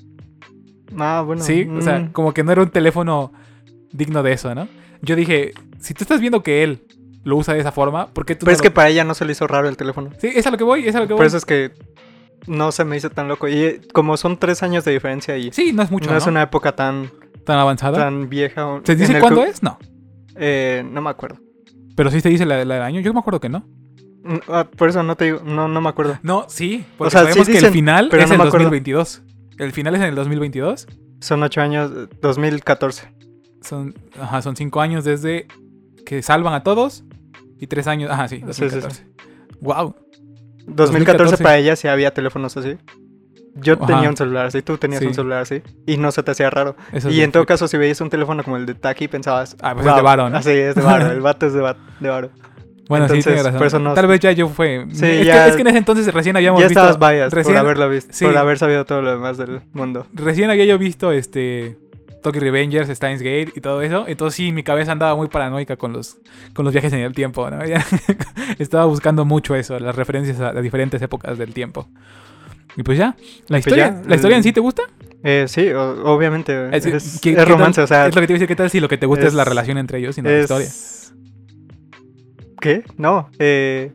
[0.98, 1.44] Ah, bueno.
[1.44, 2.12] Sí, o sea, mm.
[2.13, 3.34] como que no era un teléfono
[3.91, 4.67] digno de eso, ¿no?
[5.02, 6.84] Yo dije, si tú estás viendo que él
[7.24, 9.04] lo usa de esa forma, ¿por qué tú Pero no es lo- que para ella
[9.04, 10.10] no se le hizo raro el teléfono.
[10.20, 11.20] Sí, es a lo que voy, es a lo que voy.
[11.20, 11.72] Por eso es que
[12.48, 13.48] no se me hizo tan loco.
[13.48, 16.18] Y eh, como son tres años de diferencia y Sí, no es mucho, no ¿no?
[16.18, 17.12] es una época tan,
[17.46, 17.98] Tan avanzada.
[17.98, 18.82] tan vieja.
[18.84, 19.62] ¿Se dice cuándo es?
[19.64, 19.78] No.
[20.36, 21.38] Eh, no me acuerdo.
[21.96, 23.02] Pero sí te dice la, la del año.
[23.02, 23.66] Yo me acuerdo que no.
[24.24, 26.18] Mm, ah, por eso no te digo, no, no me acuerdo.
[26.24, 26.86] No, sí.
[26.98, 28.66] Porque O sea, sí sabemos que el final pero es no en el acuerdo.
[28.66, 29.24] 2022.
[29.58, 30.88] El final es en el 2022.
[31.20, 33.14] Son ocho años, eh, 2014.
[33.62, 35.48] Son, ajá, son cinco años desde
[36.06, 37.04] que salvan a todos
[37.60, 38.10] y tres años.
[38.10, 38.80] Ajá, sí, Sí, sí, sí.
[38.80, 39.08] 2014.
[39.62, 39.96] Wow.
[40.67, 41.43] 2014 2014.
[41.43, 42.78] para ella sí había teléfonos así.
[43.56, 43.86] Yo Ajá.
[43.86, 45.08] tenía un celular así, tú tenías Sí.
[45.08, 45.62] un celular así.
[45.86, 46.76] Y no se te hacía raro.
[46.93, 49.58] Eso y en todo caso, si veías un teléfono como el de Taki, pensabas.
[49.62, 50.38] Ah, pues es de varo, ¿no?
[50.38, 51.08] Así es de varo.
[51.12, 52.30] El vato es de, va- de varo.
[52.88, 53.93] Bueno, sí, entonces, tiene razón.
[53.93, 54.86] Tal vez ya yo fue.
[54.91, 56.82] Sí, es, ya- que, es que en ese entonces recién habíamos ya visto.
[56.88, 58.26] estabas biased recién, por haberlo visto, sí.
[58.26, 60.08] por haber sabido todo lo demás del mundo.
[60.13, 61.78] recién había yo visto este.
[62.22, 64.06] Tokyo Revengers, Steins Gate y todo eso.
[64.08, 66.18] Entonces sí, mi cabeza andaba muy paranoica con los,
[66.54, 67.60] con los viajes en el tiempo, ¿no?
[68.60, 71.88] Estaba buscando mucho eso, las referencias a, diferentes épocas del tiempo.
[72.78, 73.08] Y pues ya.
[73.08, 73.16] La
[73.50, 74.84] pues historia, ya, ¿la historia en sí te gusta?
[75.24, 76.70] Eh, sí, o- obviamente.
[76.76, 78.08] Es, que- es ¿qué- qué tal- romance, o sea.
[78.08, 79.34] Es lo que te iba a decir, ¿qué tal si lo que te gusta es,
[79.34, 80.68] la es- relación entre ellos y no la historia?
[82.62, 82.84] ¿Qué?
[82.97, 83.30] No.
[83.39, 83.91] eh,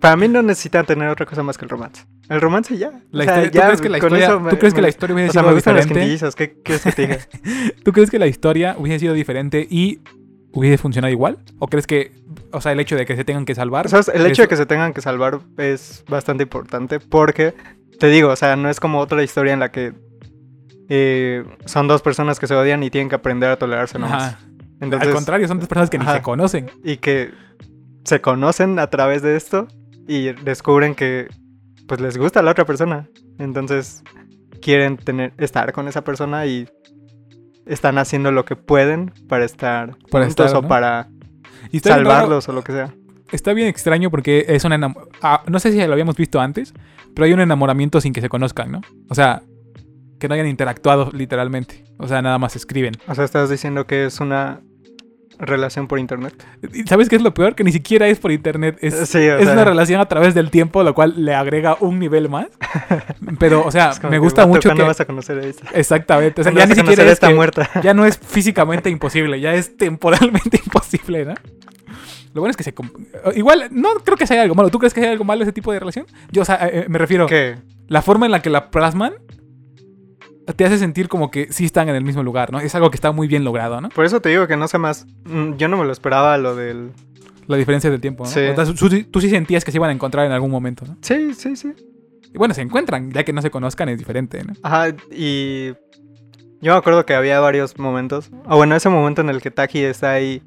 [0.00, 2.04] para mí no necesitan tener otra cosa más que el romance.
[2.28, 2.92] El romance ya.
[3.10, 4.88] La o sea, historia- ¿tú crees que la historia, me- ¿tú crees que me- la
[4.88, 6.36] historia hubiese O sea, sido me gustan diferente?
[6.36, 7.18] ¿Qué quieres que te diga?
[7.84, 10.00] ¿Tú crees que la historia hubiese sido diferente y
[10.52, 11.38] hubiese funcionado igual?
[11.58, 12.12] ¿O crees que,
[12.52, 13.86] o sea, el hecho de que se tengan que salvar?
[13.86, 17.54] O sea, el hecho de que se tengan que salvar es bastante importante porque,
[17.98, 19.92] te digo, o sea, no es como otra historia en la que
[20.88, 24.22] eh, son dos personas que se odian y tienen que aprender a tolerarse nomás.
[24.34, 24.38] Ajá.
[24.80, 26.70] Entonces, Al contrario, son dos personas que ni se conocen.
[26.84, 27.30] y que
[28.04, 29.68] se conocen a través de esto
[30.08, 31.28] y descubren que
[31.86, 33.08] pues les gusta a la otra persona.
[33.38, 34.02] Entonces
[34.60, 36.68] quieren tener estar con esa persona y
[37.66, 41.08] están haciendo lo que pueden para estar Para juntos estar, o para
[41.70, 42.94] Y raro- salvarlos o lo que sea.
[43.30, 46.74] Está bien extraño porque es un enam- ah, no sé si lo habíamos visto antes,
[47.14, 48.80] pero hay un enamoramiento sin que se conozcan, ¿no?
[49.08, 49.42] O sea,
[50.20, 51.84] que no hayan interactuado literalmente.
[51.98, 52.94] O sea, nada más escriben.
[53.08, 54.60] O sea, estás diciendo que es una
[55.38, 56.34] relación por internet.
[56.72, 57.54] ¿Y ¿Sabes qué es lo peor?
[57.54, 58.78] Que ni siquiera es por internet.
[58.80, 61.98] Es, Sí, es sea, una relación a través del tiempo, lo cual le agrega un
[61.98, 62.46] nivel más.
[63.38, 64.88] Pero, o sea, me gusta "Vato, mucho ¿cuándo que...
[64.88, 65.68] vas a conocer a esta?
[65.72, 66.40] Exactamente.
[66.40, 67.68] O sea, ¿Cuándo ya ni siquiera es que- muerta.
[67.82, 71.34] ya no es físicamente imposible, ya es temporalmente imposible, ¿no?
[72.34, 72.74] Lo bueno es que se...
[73.34, 74.70] Igual, no creo que sea algo malo.
[74.70, 76.06] ¿Tú crees que hay algo malo ese tipo de relación?
[76.30, 77.26] Yo, o sea, eh, me refiero...
[77.26, 77.56] ¿Qué?
[77.88, 79.12] La forma en la que la plasman
[80.56, 82.60] te hace sentir como que sí están en el mismo lugar, ¿no?
[82.60, 83.88] Es algo que está muy bien logrado, ¿no?
[83.90, 85.06] Por eso te digo que no sé más.
[85.24, 86.90] Mm, Yo no me lo esperaba lo del.
[87.46, 88.30] La diferencia del tiempo, ¿no?
[88.30, 88.40] Sí.
[88.40, 90.96] O sea, tú, tú sí sentías que se iban a encontrar en algún momento, ¿no?
[91.02, 91.72] Sí, sí, sí.
[92.32, 94.54] Y bueno, se encuentran, ya que no se conozcan es diferente, ¿no?
[94.62, 95.72] Ajá, y
[96.60, 98.30] yo me acuerdo que había varios momentos.
[98.46, 100.42] O bueno, ese momento en el que Taki está ahí,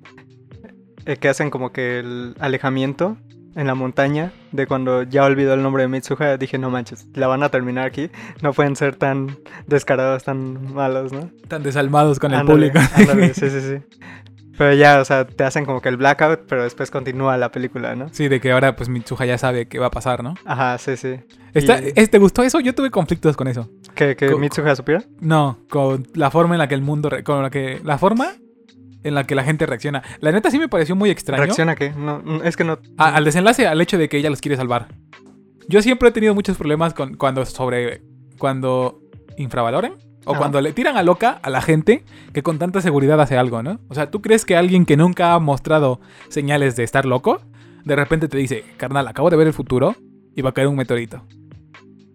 [1.05, 3.17] eh, que hacen como que el alejamiento
[3.55, 7.27] en la montaña, de cuando ya olvidó el nombre de Mitsuha, dije, no manches, la
[7.27, 8.09] van a terminar aquí.
[8.41, 9.37] No pueden ser tan
[9.67, 11.29] descarados, tan malos, ¿no?
[11.47, 12.85] Tan desalmados con el Ándale, público.
[12.95, 13.99] ándale, sí, sí, sí.
[14.57, 17.93] Pero ya, o sea, te hacen como que el blackout, pero después continúa la película,
[17.95, 18.07] ¿no?
[18.13, 20.35] Sí, de que ahora pues Mitsuha ya sabe qué va a pasar, ¿no?
[20.45, 21.15] Ajá, sí, sí.
[21.53, 22.61] Está- Y- ¿es- ¿Te gustó eso?
[22.61, 23.69] Yo tuve conflictos con eso.
[23.95, 25.03] ¿Que, que Co- Mitsuha supiera?
[25.19, 27.09] No, con la forma en la que el mundo...
[27.25, 27.81] Con la que...
[27.83, 28.27] La forma
[29.05, 30.03] en la que la gente reacciona.
[30.19, 31.43] La neta sí me pareció muy extraño.
[31.43, 31.91] ¿Reacciona qué?
[31.91, 32.79] No, es que no...
[32.97, 34.87] A- al desenlace, al hecho de que ella los quiere salvar.
[35.69, 38.01] Yo siempre he tenido muchos problemas con cuando sobre
[38.37, 38.99] cuando
[39.37, 39.93] infravaloran
[40.25, 43.61] o cuando le tiran a loca a la gente que con tanta seguridad hace algo,
[43.63, 43.79] ¿no?
[43.89, 47.41] O sea, ¿tú crees que alguien que nunca ha mostrado señales de estar loco,
[47.83, 49.95] de repente te dice, carnal, acabo de ver el futuro
[50.35, 51.23] y va a caer un meteorito?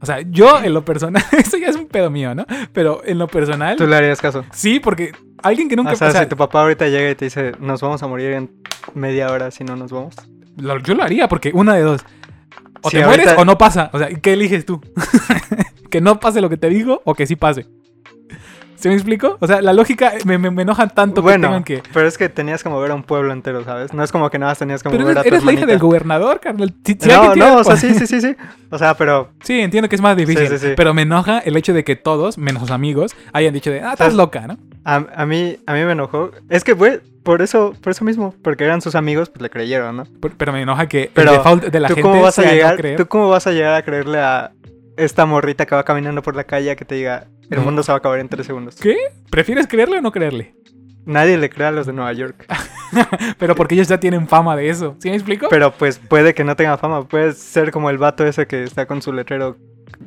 [0.02, 2.46] O sea, yo en lo personal, eso ya es un pedo mío, ¿no?
[2.72, 4.44] Pero en lo personal, Tú le harías caso.
[4.52, 5.92] sí, porque alguien que nunca...
[5.92, 8.06] o sea, o sea, si tu papá ahorita llega y te dice, nos vamos a
[8.06, 8.50] morir en
[8.94, 10.14] media hora si no nos vamos.
[10.56, 12.02] Lo- yo lo haría porque una de dos.
[12.82, 13.90] O Sí, te mueres o no pasa.
[13.92, 14.80] O sea, ¿qué eliges tú?
[15.90, 17.66] que no pase lo que te digo o que sí pase.
[18.80, 19.36] ¿Se me explico?
[19.40, 21.82] O sea, la lógica me, me, me enoja tanto que bueno, tengan que.
[21.92, 23.92] pero es que tenías que mover a un pueblo entero, ¿sabes?
[23.92, 25.52] No es como que nada más tenías que Pero mover eres, a tu eres la
[25.52, 25.72] hija hermanita.
[25.72, 26.74] del gobernador, carnal.
[26.84, 28.34] Si- si No, no, o sea, sí, sí, sí, sí.
[28.70, 30.48] O sea, pero Sí, entiendo que es más difícil.
[30.48, 30.72] Sí, sí, sí.
[30.76, 33.92] Pero me enoja el hecho de que todos, menos sus amigos, hayan dicho de, ah,
[33.92, 34.58] estás loca, ¿no?
[34.84, 36.30] a, a mí a mí me enojó.
[36.48, 39.94] Es que, güey, por eso, por eso mismo, porque eran sus amigos, pues le creyeron,
[39.98, 40.04] ¿no?
[40.22, 42.42] Pero, pero me enoja que Pero el default de la ¿Tú gente cómo vas a
[42.42, 42.76] sea no llegar?
[42.78, 42.96] creer.
[42.96, 44.52] ¿Tú cómo vas a llegar a creerle a
[44.96, 47.96] esta morrita que va caminando por la calle que te diga, el mundo se va
[47.96, 48.76] a acabar en tres segundos?
[48.76, 48.96] ¿Qué?
[49.30, 50.54] ¿Prefieres creerle o no creerle?
[51.06, 52.46] Nadie le cree a los de Nueva York.
[53.38, 54.96] Pero porque ellos ya tienen fama de eso.
[55.00, 55.46] ¿Sí me explico?
[55.50, 57.06] Pero pues puede que no tenga fama.
[57.08, 59.56] Puede ser como el vato ese que está con su letrero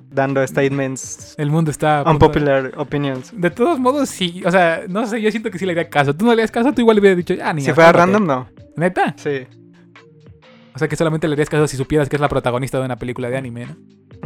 [0.10, 2.04] dando statements el mundo está...
[2.04, 3.32] de- unpopular opinions.
[3.36, 4.44] De todos modos, sí.
[4.46, 6.16] O sea, no sé, yo siento que sí le haría caso.
[6.16, 7.66] Tú no le harías caso, tú igual le hubieras dicho, ah, niña.
[7.66, 8.12] Si fuera cálmate".
[8.20, 8.48] random, no.
[8.78, 9.14] ¿Neta?
[9.18, 9.48] Sí.
[10.76, 12.96] O sea, que solamente le harías caso si supieras que es la protagonista de una
[12.98, 13.76] película de anime, ¿no?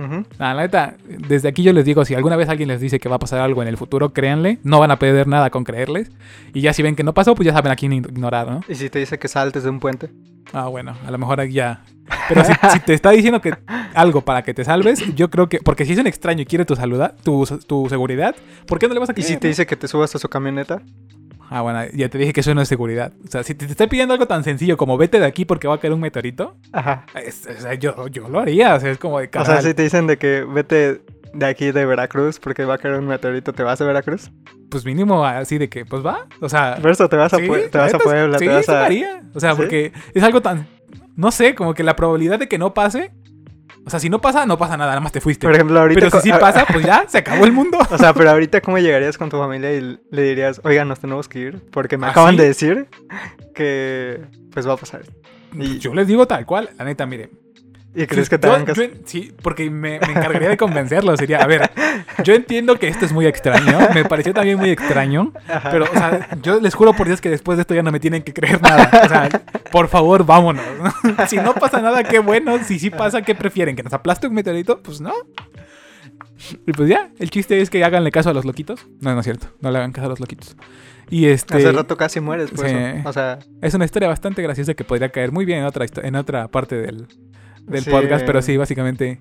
[0.02, 0.26] Ujú.
[0.40, 3.10] Nah, la neta, desde aquí yo les digo, si alguna vez alguien les dice que
[3.10, 6.12] va a pasar algo en el futuro, créanle, no van a perder nada con creerles.
[6.54, 8.62] Y ya si ven que no pasó, pues ya saben a quién ignorar, ¿no?
[8.70, 10.10] Y si te dice que saltes de un puente.
[10.54, 11.84] Ah, bueno, a lo mejor ahí ya.
[12.30, 13.54] Pero si, si te está diciendo que
[13.94, 15.60] algo para que te salves, yo creo que.
[15.60, 18.36] Porque si es un extraño y quiere tu salud, tu, tu seguridad,
[18.68, 19.28] ¿por qué no le vas a Y creer?
[19.30, 20.82] si te dice que te subas a su camioneta.
[21.50, 23.14] Ah, bueno, ya te dije que eso no es seguridad.
[23.26, 25.76] O sea, si te, está pidiendo algo tan sencillo como vete de aquí porque va
[25.76, 27.06] a caer un meteorito, Ajá.
[27.24, 28.76] es- o sea, yo, yo lo haría.
[28.76, 31.02] O sea, es como de O sea, si te dicen de que vete
[31.34, 34.32] de aquí de Veracruz porque va a caer un meteorito, ¿te vas a Veracruz?
[34.70, 36.28] pues mínimo así de que, pues va.
[36.42, 38.38] O sea, Por eso te vas a, sí, Pue- te la vas a neta, Puebla,
[38.40, 38.86] sí, te vas sí lo a...
[38.86, 39.22] haría.
[39.34, 39.58] O sea, ¿Sí?
[39.58, 40.68] porque es algo tan.
[41.16, 43.12] No sé, como que la probabilidad de que no pase.
[43.88, 45.48] O sea, si no pasa, no pasa nada, nada más te fuiste.
[45.48, 46.02] Por ejemplo, ahorita...
[46.02, 47.78] Pero si sí pasa, pues ya, se acabó el mundo.
[47.90, 51.30] O sea, pero ahorita cómo llegarías con tu familia y le dirías, oigan, nos tenemos
[51.30, 52.42] que ir porque me ¿Ah, acaban sí?
[52.42, 52.88] de decir
[53.56, 54.20] que
[54.52, 55.04] pues va a pasar.
[55.54, 57.30] Y- Yo les digo tal cual, la neta, mire.
[57.96, 61.18] ¿Y crees que te yo- sí, porque me, me encargaría de convencerlo.
[61.18, 61.72] Sería, a ver,
[62.24, 63.80] yo entiendo que esto es muy extraño.
[63.96, 65.34] Me pareció también muy extraño.
[65.48, 65.72] Ajá.
[65.72, 68.00] Pero, o sea, yo les juro por Dios que después de esto ya no me
[68.00, 68.90] tienen que creer nada.
[69.04, 69.30] O sea,
[69.72, 70.64] por favor, vámonos.
[70.80, 71.16] ¿no?
[71.28, 72.60] Si no pasa nada, qué bueno.
[72.64, 73.76] Si sí pasa, ¿qué prefieren?
[73.76, 74.82] ¿Que nos aplaste un meteorito?
[74.84, 75.14] Pues no.
[76.68, 78.88] Y pues ya, el chiste es que háganle caso a los loquitos.
[79.02, 79.48] No, no es cierto.
[79.60, 80.56] No le hagan caso a los loquitos.
[81.10, 81.58] Y este.
[81.58, 82.76] Hace rato casi mueres, por sí.
[83.06, 86.16] O sea, Es una historia bastante graciosa que podría caer muy bien en otra, en
[86.16, 87.08] otra parte del,
[87.68, 87.90] del Sí.
[87.92, 89.20] podcast, pero sí, básicamente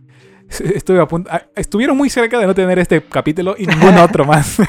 [0.74, 4.24] estuve a punto, ah, estuvieron muy cerca de no tener este capítulo y ningún otro
[4.24, 4.56] más.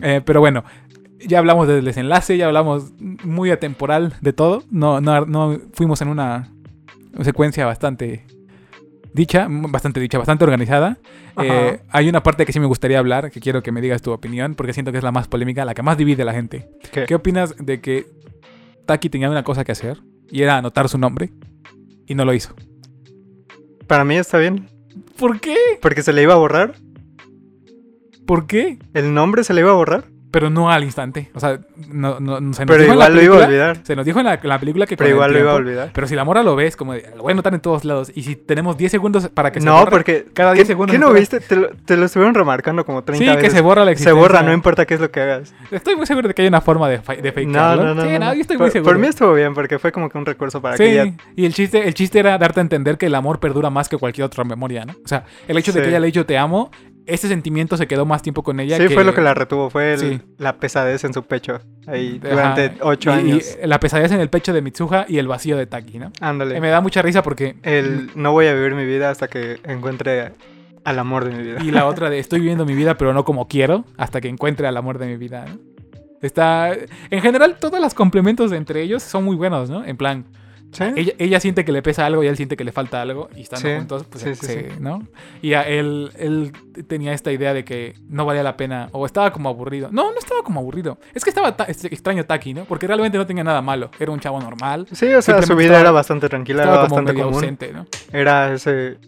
[0.00, 0.64] Eh, pero bueno,
[1.26, 4.62] ya hablamos del desenlace, ya hablamos muy atemporal de todo.
[4.70, 6.52] No, no, no fuimos en una
[7.22, 8.24] secuencia bastante
[9.12, 10.98] dicha, bastante dicha, bastante organizada.
[11.42, 14.12] Eh, hay una parte que sí me gustaría hablar, que quiero que me digas tu
[14.12, 16.68] opinión, porque siento que es la más polémica, la que más divide a la gente.
[16.92, 17.04] ¿qué?
[17.04, 18.06] ¿Qué opinas de que
[18.86, 19.98] Taki tenía una cosa que hacer
[20.30, 21.30] y era anotar su nombre
[22.08, 22.54] y no lo hizo?
[23.86, 24.68] Para mí está bien.
[25.16, 25.56] ¿Por qué?
[25.80, 26.74] Porque se le iba a borrar.
[28.26, 28.78] ¿Por qué?
[28.94, 30.04] El nombre se le iba a borrar.
[30.30, 31.30] Pero no al instante.
[31.34, 33.46] O sea, no, no, se nos Pero dijo en la igual lo iba a película-
[33.46, 33.86] olvidar.
[33.86, 35.90] Se nos dijo en la, en la película que Pero igual lo iba a olvidar.
[35.94, 38.12] Pero si la mora lo ves, como de, lo voy a en todos lados.
[38.14, 40.26] Y si tenemos 10 segundos para que se No, porque.
[40.34, 41.40] cada ¿qué- 10 segundos ¿Qué no viste?
[41.40, 43.52] Te lo, te lo estuvieron remarcando como 30 Sí, que veces.
[43.54, 44.20] se borra la Se existencia.
[44.20, 45.54] borra, no importa qué es lo que hagas.
[45.70, 47.84] Estoy muy seguro de que hay una forma de, de No, fakearlo.
[47.84, 48.02] no, no.
[48.02, 48.34] Sí, no, no, no.
[48.34, 48.92] yo estoy por, muy seguro.
[48.92, 51.12] por mí estuvo bien, porque fue como que un recurso para Sí, que ella.
[51.36, 53.96] y el chiste, el chiste era darte a entender que el amor perdura más que
[53.96, 54.92] cualquier otra memoria, ¿no?
[55.04, 55.82] O sea, el hecho de Sí.
[55.84, 56.70] que ella le dicho te amo,
[57.08, 58.76] ese sentimiento se quedó más tiempo con ella.
[58.76, 59.70] Sí, fue lo que la retuvo.
[59.70, 60.20] Fue el- Sí.
[60.38, 61.60] la pesadez en su pecho.
[61.86, 63.58] Ahí Ajá, durante 8 y- años.
[63.62, 66.12] Y la pesadez en el pecho de Mitsuha y el vacío de Taki, ¿no?
[66.20, 66.56] Ándale.
[66.56, 67.56] Y me da mucha risa porque...
[67.62, 70.32] El no voy a vivir mi vida hasta que encuentre
[70.84, 71.58] al amor de mi vida.
[71.62, 74.66] Y la otra de estoy viviendo mi vida pero no como quiero hasta que encuentre
[74.68, 75.58] al amor de mi vida, ¿no?
[76.20, 76.72] Está...
[77.10, 79.84] En general, todos los complementos entre ellos son muy buenos, ¿no?
[79.84, 80.24] En plan,
[80.70, 80.84] ¿Sí?
[80.96, 83.40] ella, ella siente que le pesa algo y él siente que le falta algo y
[83.42, 84.72] están Sí, juntos, pues sí, se-.
[84.80, 85.02] ¿no?
[85.40, 86.52] Y a él, él
[86.86, 89.88] tenía esta idea de que no valía la pena o estaba como aburrido.
[89.90, 90.98] No, no estaba como aburrido.
[91.14, 92.64] Es que estaba ta- extraño Taki, ¿no?
[92.64, 93.90] Porque realmente no tenía nada malo.
[93.98, 94.86] Era un chavo normal.
[94.92, 97.38] Sí, o sea, su vida estaba- era bastante tranquila, era bastante medio común.
[97.40, 97.86] ausente, ¿no?
[98.12, 98.98] Era ese,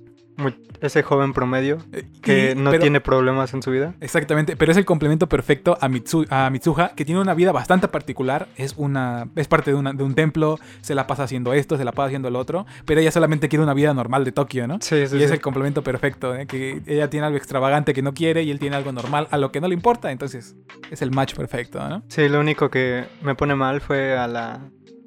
[0.81, 1.79] ese joven promedio
[2.22, 3.94] que Y- no pero- tiene problemas en su vida.
[4.00, 7.88] Exactamente, pero es el complemento perfecto a, Mitsu, a Mitsuha, que tiene una vida bastante
[7.88, 8.48] particular.
[8.57, 11.85] Es una es parte de, una- de un templo, se la pasa haciendo esto, se
[11.85, 14.79] la pasa haciendo lo otro, pero ella solamente quiere una vida normal de Tokio, ¿no?
[14.81, 16.46] Sí, sí, y es el complemento perfecto, ¿eh?
[16.46, 19.53] que ella tiene algo extravagante que no quiere y él tiene algo normal a lo
[19.53, 20.57] que no le importa, entonces
[20.90, 22.03] es el match perfecto, ¿no?
[22.09, 24.61] Sí, lo único que me pone mal fue a la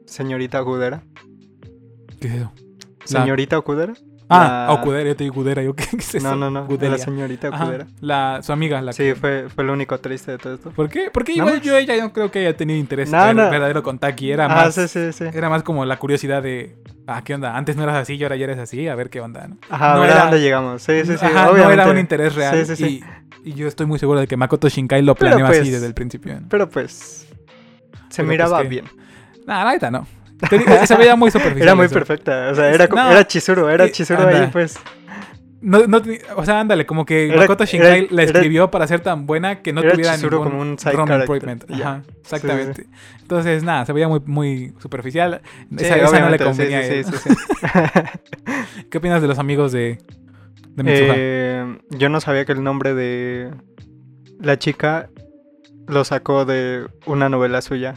[0.06, 1.04] señorita Okudera.
[2.20, 2.52] ¿Qué es eso?
[3.12, 3.94] La- ¿Señorita Okudera?
[4.30, 6.28] Ah, la- Okudera, yo te digo Kudera, yo qué es eso?
[6.28, 6.66] No, no, no.
[6.68, 6.92] Kuderia.
[6.92, 7.86] La señorita Okudera.
[8.02, 10.72] la, su amiga, la Sí, que- fue, fue lo único triste de todo esto.
[10.72, 11.10] ¿Por qué?
[11.14, 13.50] Porque igual yo ella no creo que haya tenido interés No, ver- no.
[13.50, 14.76] verdadero con Taki, era Ah, más...
[14.76, 15.26] sí, sí, sí.
[15.34, 16.76] Era más como la curiosidad de,
[17.08, 17.56] ah, ¿qué onda?
[17.58, 19.58] Antes no eras así y ahora ya eres así, a ver qué onda, ¿no?
[19.70, 20.82] Ajá, a ver era- a dónde llegamos.
[20.82, 21.26] Sí, sí, sí.
[21.26, 22.66] Ajá, no era un interés real.
[22.66, 23.04] Sí, sí, sí.
[23.44, 25.86] Y, y yo estoy muy seguro de que Makoto Shinkai lo planeó así pues, desde
[25.88, 26.40] el principio.
[26.50, 27.28] Pero pues.
[28.10, 28.70] Se Pero, miraba pues, ¿qué?
[28.70, 28.86] bien.
[29.46, 30.08] Nah, la neta no.
[30.88, 31.62] Se veía muy superficial.
[31.64, 31.94] Era muy eso.
[31.94, 32.50] perfecta.
[32.52, 33.12] O sea, era, No.
[33.12, 33.68] era Chizuru.
[33.68, 34.78] Era Eh, Chizuru ahí, pues.
[35.66, 38.86] No, no te- o sea, ándale, como que Era- Makoto Shinkai era- la escribió para
[38.86, 41.72] ser tan buena que no era tuviera Chizuru ningún como un side improvement.
[41.72, 42.88] Ajá, exactamente.
[43.22, 45.42] Entonces, nada, se veía muy, muy superficial.
[45.70, 47.06] Sí, esa, esa no le sí, convenía a sí, él.
[47.06, 48.84] sí, sí, sí.
[48.92, 50.00] ¿Qué opinas de los amigos de,
[50.68, 51.14] de Mitsuha?
[51.18, 53.50] Eh, yo no sabía que el nombre de
[54.42, 55.10] la chica
[55.88, 57.96] lo sacó de una novela suya.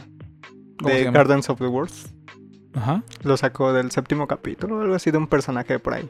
[0.81, 1.11] ¿Cómo se De?
[1.11, 1.91] Gardens of the World.
[2.77, 3.01] Ajá.
[3.23, 6.09] Lo sacó del séptimo capítulo o algo así de un personaje por ahí.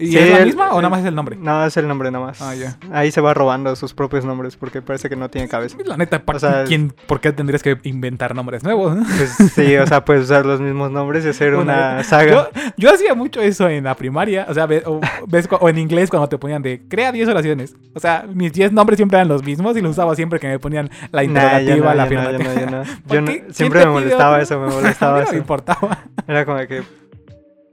[0.00, 1.36] ¿Y Sí, es la el- misma o nada más es el nombre?
[1.36, 2.42] No, es el nombre nada más.
[2.42, 2.52] Ah.
[2.92, 5.76] Ahí se va robando sus propios nombres porque parece que no tiene cabeza.
[5.84, 8.96] La neta, ¿pa- O sea, ¿quién, ¿por qué tendrías que inventar nombres nuevos?
[8.96, 9.04] no?
[9.04, 12.48] Pues sí, o sea, puedes usar los mismos nombres y hacer una saga.
[12.76, 16.10] yo hacía mucho eso en la primaria, o sea, ve- o, ves, o en inglés
[16.10, 17.76] cuando te ponían de crea 10 oraciones.
[17.94, 20.58] O sea, mis 10 nombres siempre eran los mismos y los usaba siempre que me
[20.58, 22.52] ponían la Nah, interrogativa, yo no, la yo afirmativa.
[22.54, 22.82] no, yo no.
[23.06, 23.40] ¿Por Yo no- qué?
[23.42, 25.42] ¿Quién siempre me molestaba eso, me molestaba no me
[26.28, 26.82] Era como que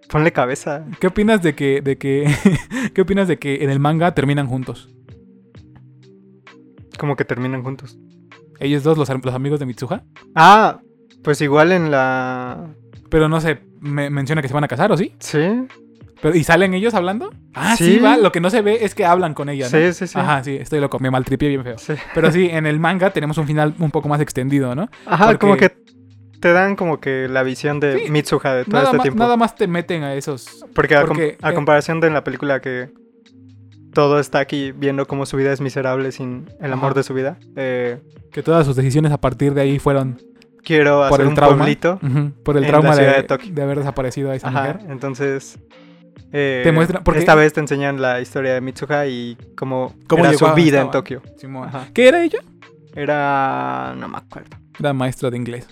[0.10, 0.86] ponle cabeza.
[1.00, 2.26] ¿Qué opinas de que, de que,
[2.93, 4.89] qué opinas de que en el manga terminan juntos?
[6.98, 7.98] Como que terminan juntos.
[8.60, 10.04] Ellos dos, los, los amigos de Mitsuha.
[10.36, 10.80] Ah,
[11.24, 12.74] pues igual en la
[13.10, 15.15] Pero no se me menciona que se van a casar, ¿o sí?
[15.19, 15.39] Sí,
[16.22, 17.32] Pero, ¿Y salen ellos hablando?
[17.54, 17.93] Ah, sí.
[17.93, 18.00] Sí.
[18.00, 18.17] va.
[18.17, 19.69] Lo que no se ve es que hablan con ella, ¿no?
[19.69, 20.19] sí, sí, sí.
[20.19, 21.78] Ajá, sí, estoy loco, me maltripié bien feo.
[21.78, 21.93] Sí.
[22.13, 24.89] Pero sí, en el manga tenemos un final un poco más extendido, ¿no?
[25.06, 25.72] Ajá, Porque- como que
[26.39, 29.19] te dan como que la visión de Sí, Mitsuha de todo Nada, este más, tiempo.
[29.19, 30.65] nada más te meten a esos.
[30.73, 32.89] Porque, a, com- porque, a eh, comparación de en la película que
[33.93, 36.99] todo está aquí viendo cómo su vida es miserable sin el amor Ajá.
[36.99, 37.38] de su vida.
[37.55, 37.99] eh,
[38.32, 40.22] Que todas sus decisiones a partir de ahí fueron
[40.63, 41.57] quiero por hacer el un trauma.
[41.57, 41.99] pueblito.
[42.43, 44.80] Por el trauma de, de haber desaparecido a esa Ajá, mujer.
[44.89, 45.57] entonces...
[46.32, 50.34] eh, Te porque- Esta vez te enseñan la historia de Mitsuha y cómo, Cómo era
[50.34, 51.22] llegó su vida en Tokio.
[51.93, 52.39] ¿Qué era ella?
[52.95, 53.95] Era...
[53.97, 54.55] no me acuerdo.
[54.80, 55.68] Era maestra de inglés.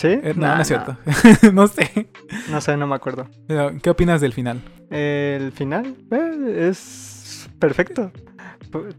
[0.00, 0.08] ¿Sí?
[0.08, 1.52] Eh, no, Nah, no es nah, cierto.
[1.52, 2.08] no sé.
[2.50, 3.28] No sé, no me acuerdo.
[3.46, 4.62] Pero, ¿Qué opinas del final?
[4.88, 8.10] El final eh, es perfecto.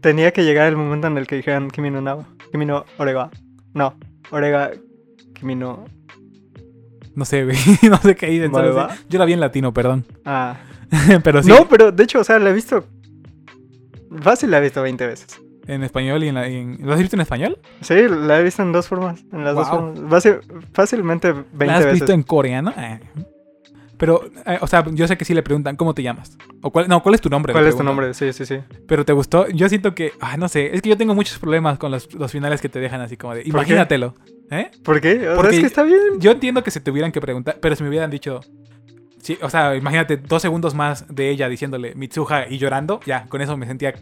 [0.00, 2.28] Tenía que llegar el momento en el que dijeran Kimi no Nawa.
[2.52, 3.30] Kimi no Orega.
[3.74, 3.96] No,
[4.30, 4.70] Orega
[5.34, 5.86] Kimi no...
[7.16, 7.56] No sé, güey.
[7.90, 8.52] no sé qué dicen.
[8.52, 10.06] solo ¿Vale, sé- Yo la vi en latino, perdón.
[10.24, 10.56] Ah.
[11.24, 11.48] pero sí.
[11.48, 12.84] No, pero de hecho, o sea, la he visto...
[14.20, 15.40] Fácil la he visto 20 veces.
[15.66, 17.58] En español y en, la, en- ¿Lo has visto en español?
[17.82, 19.24] Sí, la he visto en dos formas.
[19.32, 19.78] En las dos Wow.
[19.94, 20.10] formas.
[20.24, 20.40] Fácil-
[20.72, 22.00] fácilmente 20 ¿La has veces.
[22.00, 22.72] visto en coreano?
[22.76, 23.00] Eh.
[23.96, 26.36] Pero, eh, o sea, yo sé que sí le preguntan cómo te llamas.
[26.60, 27.52] O cuál, no, ¿cuál es tu nombre?
[27.52, 28.12] ¿Cuál es tu nombre?
[28.14, 28.58] Sí, sí, sí.
[28.88, 29.48] Pero te gustó.
[29.50, 32.32] Yo siento que, ah, no sé, es que yo tengo muchos problemas con los, los
[32.32, 33.48] finales que te dejan así como de, qué?
[33.50, 34.16] imagínatelo.
[34.50, 34.70] ¿Eh?
[34.82, 35.18] ¿Por qué?
[35.18, 36.00] O sea, Porque es que está bien.
[36.18, 38.40] Yo entiendo que se tuvieran que preguntar, pero si me hubieran dicho,
[39.20, 43.40] sí, o sea, imagínate dos segundos más de ella diciéndole Mitsuha y llorando, ya, con
[43.40, 43.94] eso me sentía.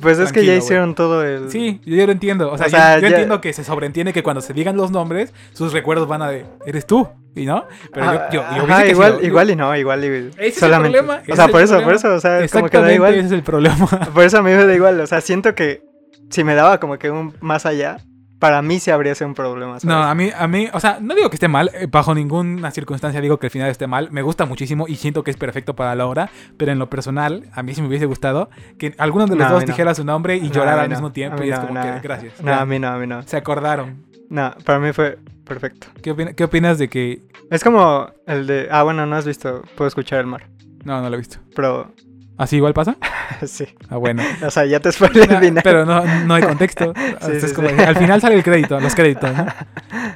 [0.00, 1.50] Pues es que ya hicieron todo el...
[1.50, 2.52] Sí, yo lo entiendo.
[2.52, 4.76] O sea, O sea, yo, yo ya- entiendo que se sobreentiende que cuando se digan
[4.76, 7.64] los nombres, sus recuerdos van a de, eres tú, ¿y no?
[7.94, 10.98] Pero yo, yo, yo Ajá, igual, igual y no, igual y Ese es el solamente.
[10.98, 13.14] problema, o sea, por eso, por eso, o sea, es como que da igual.
[13.14, 13.86] ese es el problema.
[14.14, 15.82] Por eso a mí me da igual, o sea, siento que
[16.30, 17.96] si me daba como que un más allá,
[18.38, 19.80] para mí sí habría sido un problema.
[19.80, 19.84] ¿sabes?
[19.96, 22.70] No, a mí, a mí, o sea, no digo que esté mal, eh, bajo ninguna
[22.70, 25.74] circunstancia digo que el final esté mal, me gusta muchísimo y siento que es perfecto
[25.74, 29.26] para la obra, pero en lo personal, a mí sí me hubiese gustado que alguno
[29.26, 29.66] de los No, dos no.
[29.66, 32.40] dijera su nombre y No, llorar a al mismo tiempo y es como que, gracias.
[32.42, 33.22] No, a mí no, a mí no.
[33.22, 34.04] Se acordaron.
[34.30, 35.86] No, para mí fue perfecto.
[36.02, 37.22] ¿Qué, opina- qué opinas de que...
[37.50, 38.68] Es como el de.
[38.70, 39.62] Ah, bueno, no has visto.
[39.74, 40.46] Puedo escuchar el mar.
[40.84, 41.38] No, no lo he visto.
[41.56, 41.92] Pero
[42.38, 42.96] ¿Así igual pasa?
[43.46, 43.66] sí.
[43.90, 44.22] Ah, bueno.
[44.46, 45.60] O sea, ya te spoilé el final.
[45.62, 46.92] pero no, no hay contexto.
[47.20, 47.74] Esto es sí, como- sí.
[47.80, 49.46] Al final sale el crédito, los créditos, ¿no?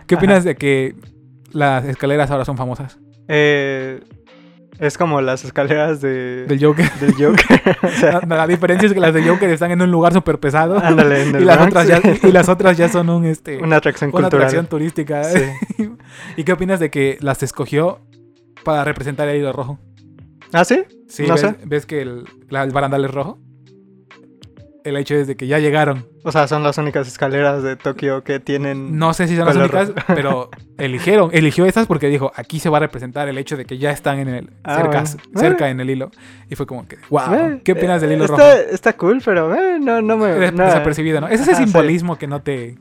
[0.07, 0.95] ¿Qué opinas de que
[1.53, 2.99] las escaleras ahora son famosas?
[3.29, 4.01] Eh,
[4.79, 6.91] es como las escaleras de, Del Joker.
[6.95, 7.77] del Joker.
[7.83, 10.39] o sea, La, la diferencia es que las de Joker están en un lugar súper
[10.41, 10.79] pesado.
[10.79, 13.59] ándale, en el y las Bronx, otras ya y las otras ya son un este
[13.63, 14.35] Una atracción una cultural.
[14.47, 15.91] atracción turística Sí.
[16.37, 18.01] y qué opinas de que las escogió
[18.65, 19.79] para representar el hilo rojo
[20.53, 20.83] ¿Ah, sí?
[21.09, 21.57] sí No ves, sé.
[21.65, 23.39] ves que el, la- el barandal es rojo
[24.85, 28.25] el hecho es de que ya llegaron O sea, son las únicas escaleras de Tokio
[28.25, 28.99] que tienen.
[28.99, 30.01] no sé si son las únicas rojo.
[30.09, 33.79] pero eligieron eligió estas porque dijo aquí se va a representar el hecho de que
[33.79, 35.41] ya están en el Ah, cerca, bueno.
[35.41, 36.11] cerca en el hilo
[36.51, 39.55] y fue como que wow Eh, qué opinas del hilo está, rojo Está cool, pero
[39.55, 40.51] eh, no, no me.
[40.51, 41.65] No, desapercibido no ese es Ajá, sí.
[41.65, 42.77] simbolismo que no te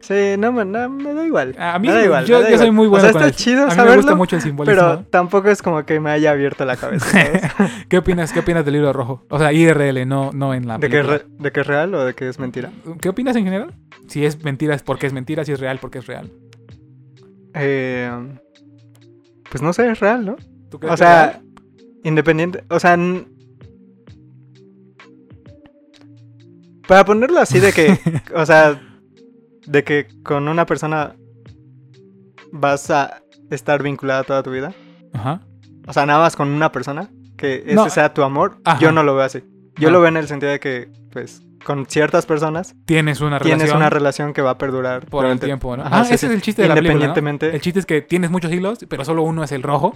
[0.00, 1.54] Sí, no, me- no, me da igual.
[1.58, 2.24] a mí me da igual.
[2.24, 3.70] yo, me da yo soy muy bueno O sea, con está el- chido a mí
[3.70, 6.76] me saberlo, gusta mucho el simbolismo pero tampoco es como que me haya abierto la
[6.76, 7.06] cabeza.
[7.88, 9.26] ¿Qué opinas, ¿Qué opinas del libro rojo?
[9.28, 12.04] O sea, IRL, no, no en la ¿De, que re- ¿De que es real o
[12.04, 12.70] de que es mentira?
[13.00, 13.74] ¿Qué opinas en general?
[14.08, 16.32] Si es mentira es porque es mentira, si es real porque es real.
[17.54, 18.10] Eh,
[19.50, 20.36] pues no sé, es real, ¿no?
[20.70, 21.42] ¿Tú crees O que es sea, real?
[22.04, 22.64] independiente.
[22.70, 22.96] O sea.
[26.88, 27.98] Para ponerlo así de que.
[28.34, 28.80] o sea.
[29.66, 31.14] De que con una persona.
[32.52, 34.72] Vas a estar vinculada toda tu vida.
[35.12, 35.40] Ajá.
[35.86, 37.08] O sea, nada más con una persona.
[37.36, 38.58] Que ese No, sea tu amor.
[38.64, 38.78] ajá.
[38.80, 39.42] Yo no lo veo así.
[39.78, 39.92] Yo Ah.
[39.92, 43.76] lo veo en el sentido de que, pues, con ciertas personas Tienes una tienes relación
[43.78, 45.84] una relación que va a perdurar por el tiempo, ¿no?
[45.84, 46.26] Ajá, Ah, sí, ese sí.
[46.26, 47.04] es el chiste de la película, ¿no?
[47.04, 47.54] Independientemente.
[47.54, 49.94] El chiste es que tienes muchos hilos, pero solo uno es el rojo,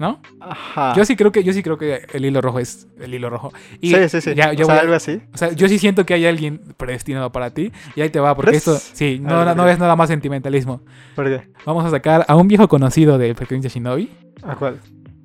[0.00, 0.20] ¿no?
[0.40, 0.94] Ajá.
[0.96, 3.52] Yo sí creo que yo sí creo que el hilo rojo es el hilo rojo.
[3.80, 4.34] Y sí, sí, sí.
[4.34, 5.20] Ya, ya o sea, voy a- algo así.
[5.32, 8.34] O sea, yo sí siento que hay alguien predestinado para ti y ahí te va,
[8.34, 8.66] porque ¿Crees?
[8.66, 10.80] esto, sí, no, ver, no es nada más sentimentalismo.
[11.14, 11.42] ¿Por qué?
[11.66, 14.10] Vamos a sacar a un viejo conocido de Frecuencia Shinobi,
[14.42, 14.80] ¿A cuál?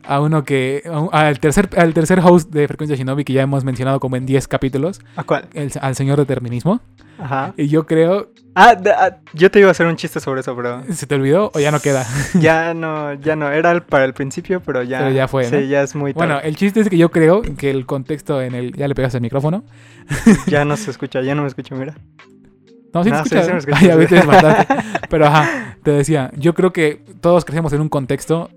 [0.08, 3.64] A uno que, a al tercer, al tercer host de Frecuencia Shinobi que ya hemos
[3.64, 5.48] mencionado como en 10 capítulos, ¿A cuál?
[5.54, 6.82] el- al señor determinismo.
[7.18, 7.54] Ajá.
[7.58, 10.56] Y yo creo, Ah, de- ah, yo te iba a hacer un chiste sobre eso,
[10.56, 12.06] pero ¿se te olvidó o ya no queda?
[12.40, 13.50] ya no, ya no.
[13.52, 15.00] Era para el principio, pero ya.
[15.00, 15.62] Pero ya fue, Sí, ¿no?
[15.62, 16.26] ya es muy tarde.
[16.28, 18.72] Bueno, el chiste es que yo creo que el contexto en el...
[18.74, 19.64] Ya le pegas el micrófono.
[20.48, 21.96] Ya no se escucha, ya no me escucho, mira.
[22.94, 23.46] No, sí, No, te sí, escuchas.
[23.46, 24.00] sí me escucho, Ah, ya sí.
[24.00, 24.74] viste, es bastante.
[25.10, 28.50] Pero ajá, te decía, yo creo que todos crecemos en un contexto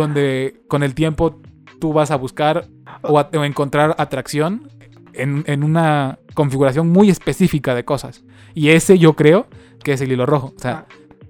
[0.00, 1.40] donde con el tiempo
[1.80, 2.66] tú vas a buscar
[3.02, 4.68] o, a- o encontrar atracción
[5.12, 8.22] en, en una configuración muy específica de cosas.
[8.54, 9.46] Y ese yo creo
[9.84, 10.52] que es el hilo rojo.
[10.56, 10.86] O sea,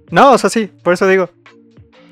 [0.09, 1.29] No, o sea, sí, por eso digo.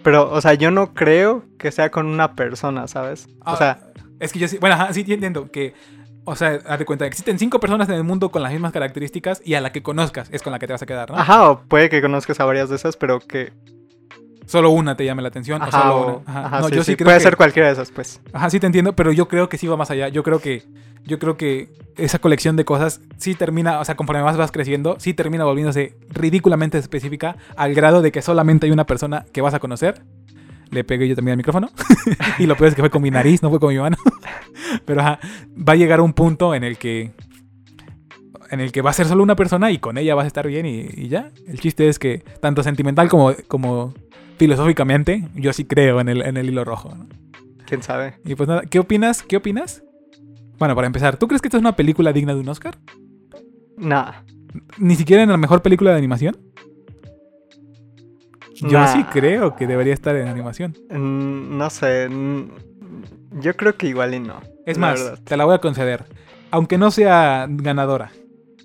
[0.03, 3.28] Pero, o sea, yo no creo que sea con una persona, ¿sabes?
[3.41, 3.80] O ah, sea,
[4.20, 5.74] es que yo sí, bueno, ajá, sí entiendo que,
[6.24, 9.41] o sea, haz de cuenta, existen cinco personas en el mundo con las mismas características
[9.43, 11.18] y a la que conozcas es con la que te vas a quedar, ¿no?
[11.18, 13.51] ajá, o puede que conozcas a varias de esas, pero que
[14.50, 16.22] solo una te llame la atención o Ajá, solo o- una.
[16.26, 16.45] Ajá.
[16.47, 18.20] ajá, no, sí, yo sí, sí creo puede que- ser cualquiera de esas, pues.
[18.34, 20.08] Ajá, sí te entiendo, pero yo creo que sí va más allá.
[20.10, 20.64] Yo creo que
[21.06, 24.97] yo creo que esa colección de cosas sí termina, o sea, conforme más vas creciendo,
[25.00, 29.54] sí termina volviéndose ridículamente específica al grado de que solamente hay una persona que vas
[29.54, 30.02] a conocer.
[30.72, 31.70] Le pegué yo también al micrófono.
[32.39, 33.97] y lo peor es que fue con mi nariz, no fue con mi mano.
[34.86, 35.20] pero ajá,
[35.58, 37.12] va a llegar un punto en el que
[38.52, 40.47] en el que va a ser solo una persona y con ella vas a estar
[40.47, 41.32] bien y, y ya.
[41.47, 43.93] El chiste es que tanto sentimental como, como
[44.40, 46.96] filosóficamente, yo sí creo en el, en el hilo rojo.
[46.96, 47.08] ¿no?
[47.68, 48.16] ¿Quién sabe?
[48.26, 49.22] Y pues nada, ¿qué opinas?
[49.22, 49.84] ¿Qué opinas?
[50.58, 52.76] Bueno, para empezar, ¿tú crees que esta es una película digna de un Oscar?
[53.78, 54.12] Nah.
[54.80, 56.36] ¿Ni siquiera en la mejor película de animación?
[58.62, 58.88] Yo Nah.
[58.88, 60.76] sí creo que debería estar en animación.
[60.90, 62.10] Mm, No sé.
[63.40, 64.42] Yo creo que igual y no.
[64.66, 65.20] Es la más, verdad.
[65.24, 66.06] te la voy a conceder.
[66.52, 68.12] Aunque no sea ganadora.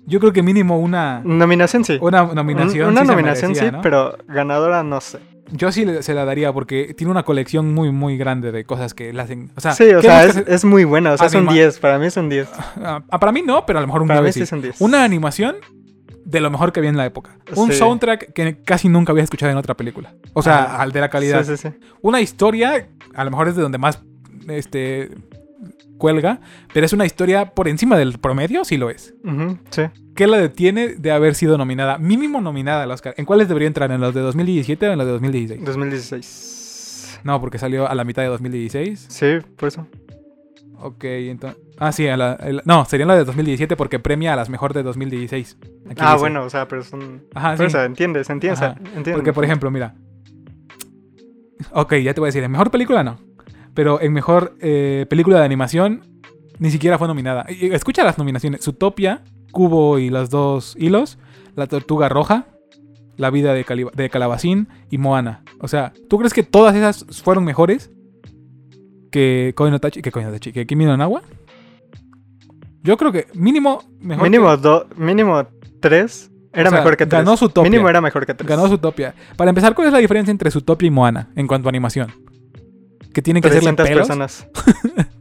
[0.07, 1.97] Yo creo que mínimo una, Nominación sí.
[2.01, 2.87] una nominación.
[2.87, 3.81] Un- Una sí nominación merecía, sí, ¿no?
[3.81, 5.19] pero ganadora no sé.
[5.51, 9.13] Yo sí se la daría porque tiene una colección muy, muy grande de cosas que
[9.13, 9.51] la hacen.
[9.55, 11.13] O sea, sí, o ¿qué sea, es, es muy buena.
[11.13, 11.79] O sea, es un Anima- 10.
[11.79, 12.49] Para mí es un 10.
[12.83, 14.81] Ah, para mí no, pero a lo mejor un Para mí sí es un 10.
[14.81, 15.57] Una animación
[16.25, 17.37] de lo mejor que había en la época.
[17.55, 17.77] Un Sí.
[17.77, 20.15] soundtrack que casi nunca había escuchado en otra película.
[20.33, 21.43] O sea, de la calidad.
[21.45, 21.75] Sí, sí, sí.
[22.01, 24.01] Una historia, a lo mejor es de donde más
[24.47, 25.11] este
[25.97, 26.39] cuelga,
[26.73, 29.13] pero es una historia por encima del promedio, sí lo es.
[29.69, 29.83] Sí.
[30.15, 31.97] ¿Qué la detiene de haber sido nominada?
[31.97, 33.13] Mínimo nominada al Oscar.
[33.17, 33.91] ¿En cuáles debería entrar?
[33.91, 35.65] ¿En los de 2017 o en los de 2016?
[35.65, 37.21] 2016.
[37.23, 39.07] No, porque salió a la mitad de 2016.
[39.09, 39.87] Sí, por eso.
[40.79, 41.59] Ok, entonces...
[41.77, 44.83] Ah, sí, a la, no, sería la de 2017 porque premia a las mejor de
[44.83, 45.57] 2016.
[45.89, 46.19] Aquí ah, dice.
[46.19, 47.23] bueno, o sea, pero son.
[47.33, 47.63] Ajá, sí.
[47.63, 48.61] eso, entiendes, entiendes.
[48.61, 48.75] Ajá.
[48.79, 49.15] entiendes.
[49.15, 49.95] Porque, por ejemplo, mira.
[51.71, 53.19] Ok, ya te voy a decir, mejor película no.
[53.75, 56.01] Pero en mejor eh, película de animación
[56.57, 57.43] ni siquiera fue nominada.
[57.49, 61.19] Escucha las nominaciones: Zootopia, Cubo y los dos hilos,
[61.55, 62.47] La Tortuga Roja,
[63.17, 65.43] La vida de, Cali- de Calabacín y Moana.
[65.59, 67.91] O sea, ¿tú crees que todas esas fueron mejores
[69.11, 71.21] que Koi no Tachi, que Koi no Tachi, que Kimi no Nawa?
[72.83, 75.47] Yo creo que mínimo mejor Mínimo, que- do- mínimo
[75.81, 76.31] tres.
[76.53, 77.23] Era O sea, mejor que tres.
[77.23, 77.69] ganó Zootopia.
[77.69, 78.47] Mínimo era mejor que tres.
[78.47, 79.13] Ganó Zootopia.
[79.35, 82.13] Para empezar, ¿cuál es la diferencia entre Zootopia y Moana en cuanto a animación?
[83.15, 84.07] Que tienen que hacerle 300 pelos.
[84.07, 84.47] personas.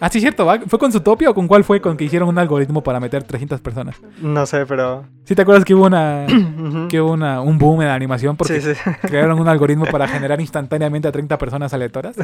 [0.00, 0.46] Ah, sí, cierto.
[0.46, 0.58] ¿va?
[0.66, 3.60] ¿Fue con Zootopia o con cuál fue con que hicieron un algoritmo para meter 300
[3.60, 3.94] personas?
[4.20, 5.04] No sé, pero.
[5.24, 6.26] ¿Sí te acuerdas que hubo una
[6.88, 8.90] que hubo una, un boom en la animación porque Sí, sí.
[9.02, 12.16] crearon un algoritmo para generar instantáneamente a 30 personas aleatorias?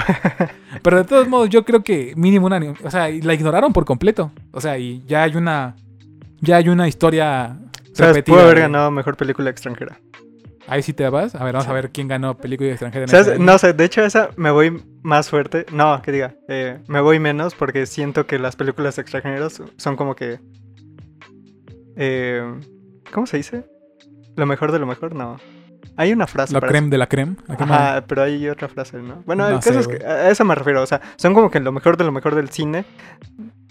[0.83, 4.33] Pero de todos modos, yo creo que mínimo una, o sea, la ignoraron por completo.
[4.51, 5.77] O sea, y ya hay una
[6.41, 7.59] ya hay una historia
[7.97, 8.35] repetida.
[8.35, 10.01] Pudo haber ganado mejor película extranjera.
[10.69, 11.35] Ahí sí te vas.
[11.35, 13.39] A ver, vamos a ver quién ganó película extranjera en ¿Sabes?
[13.41, 15.65] No sé, de hecho, esa me voy más fuerte.
[15.73, 16.35] No, que diga.
[16.49, 20.41] eh, me voy menos porque siento que las películas extranjeras son como que.
[21.97, 22.43] eh,
[23.13, 23.65] ¿Cómo se dice?
[24.37, 25.39] Lo mejor de lo mejor, no.
[25.97, 26.53] Hay una frase.
[26.53, 27.37] La creme de la creme.
[27.49, 29.23] Ajá, pero hay otra frase, ¿no?
[29.27, 30.83] Bueno, No el caso sé, es que a eso me refiero.
[30.83, 32.85] O sea, son como que lo mejor de lo mejor del cine.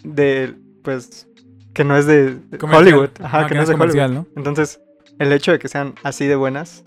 [0.04, 0.54] De.
[0.84, 1.28] Pues.
[1.74, 2.88] Que no es de Comercial.
[2.96, 3.10] Hollywood.
[3.24, 4.10] Ajá, Ah, que no es de Hollywood.
[4.12, 4.26] ¿no?
[4.36, 4.82] Entonces,
[5.20, 6.84] el hecho de que sean así de buenas.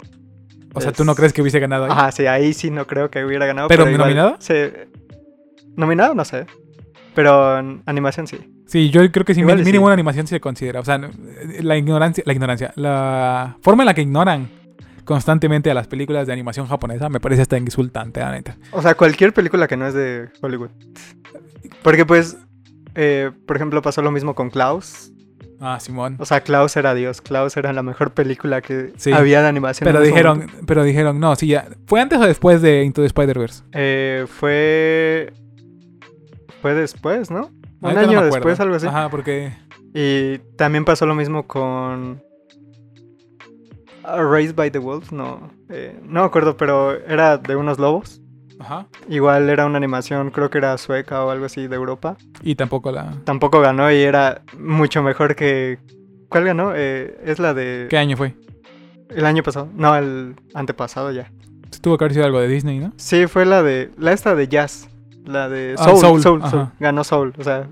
[0.74, 1.90] O sea, ¿tú no crees que hubiese ganado ahí?
[1.90, 3.68] Ajá, sí, ahí sí no creo que hubiera ganado.
[3.68, 4.36] ¿Pero igual- nominado?
[4.38, 4.54] Sí.
[5.76, 6.46] Nominado, no sé.
[7.14, 8.38] Pero en animación sí.
[8.66, 9.78] Sí, yo creo que y mínimo sí.
[9.78, 10.78] una animación se considera.
[10.78, 11.00] O sea,
[11.60, 14.48] la ignorancia, la ignorancia, la forma en la que ignoran
[15.04, 18.56] constantemente a las películas de animación japonesa me parece hasta insultante, la neta.
[18.70, 20.70] O sea, cualquier película que no es de Hollywood.
[21.82, 22.38] Porque pues,
[22.94, 25.10] eh, por ejemplo, pasó lo mismo con Klaus.
[25.60, 26.16] Ah, Simón.
[26.18, 27.20] O sea, Klaus era Dios.
[27.20, 29.12] Klaus era la mejor película que Sí.
[29.12, 29.84] había de animación.
[29.86, 30.58] Pero dijeron, momento.
[30.66, 31.66] pero dijeron, no, sí, ya.
[31.86, 33.62] ¿Fue antes o después de Into the Spider-Verse?
[33.72, 35.32] Eh, fue...
[36.62, 37.50] Fue después, ¿no?
[37.80, 38.86] Un Ahorita no me año después, algo así.
[38.86, 39.52] Ajá, porque.
[39.94, 42.22] Y también pasó lo mismo con...
[44.04, 45.50] ah, Raised by the Wolf, no.
[45.68, 48.20] eh, no me acuerdo, pero era de unos lobos.
[48.60, 48.86] Ajá.
[49.08, 52.16] Igual era una animación, creo que era sueca o algo así de Europa.
[52.42, 53.14] Y tampoco la.
[53.24, 55.78] Tampoco ganó y era mucho mejor que...
[56.28, 56.72] ¿Cuál ganó?
[56.76, 57.86] Eh, es la de...
[57.90, 58.34] ¿Qué año fue?
[59.08, 59.68] El año pasado.
[59.74, 61.30] No, el antepasado ya.
[61.80, 62.92] Tuvo que haber sido algo de Disney, ¿no?
[62.96, 63.90] Sí, fue la de...
[63.98, 64.88] La esta de Jazz.
[65.24, 65.98] La de Ah, Soul.
[66.00, 66.50] Soul, Soul.
[66.50, 66.68] Soul.
[66.78, 67.32] Ganó Soul.
[67.38, 67.66] O sea,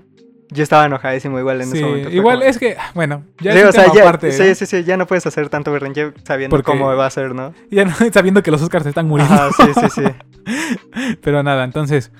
[0.51, 2.09] yo estaba enojadísimo igual en Sí, ese momento.
[2.09, 4.55] igual como- es que, ah, bueno, ya Sí, es o sea, ya, aparte, sí, ¿no?
[4.55, 7.53] sí, sí, ya no puedes hacer tanto berrinche sabiendo Porque- cómo va a ser, ¿no?
[7.71, 9.33] Ya no, sabiendo que los Oscars se están muriendo.
[9.33, 10.03] Ajá, sí, sí, sí.
[11.21, 12.11] Pero nada, entonces.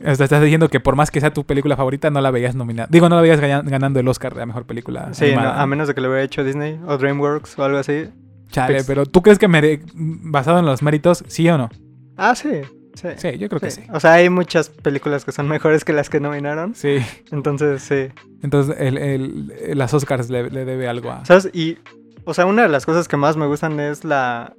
[0.00, 2.86] Estás diciendo que por más que sea tu película favorita, no la veías nominada.
[2.88, 5.08] Digo, no la veías gana- ganando el Oscar de la mejor película.
[5.12, 8.08] Sí, no, a menos de que lo hubiera hecho Disney o DreamWorks o algo así.
[8.52, 11.68] Chale, Pix- pero ¿tú crees que mere- basado en los méritos, sí o no?
[12.16, 12.60] Ah, sí.
[13.00, 13.08] Sí.
[13.16, 13.82] Sí, yo creo que sí.
[13.92, 16.74] O sea, hay muchas películas que son mejores que las que nominaron.
[16.74, 16.98] Sí.
[17.30, 18.08] Entonces, sí.
[18.42, 21.24] Entonces, el, el- las Oscars le, le debe algo a.
[21.24, 21.48] ¿Sabes?
[21.52, 21.78] Y,
[22.24, 24.54] o sea, una de las cosas que más me gustan es la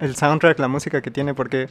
[0.00, 1.68] el soundtrack, la música que tiene, porque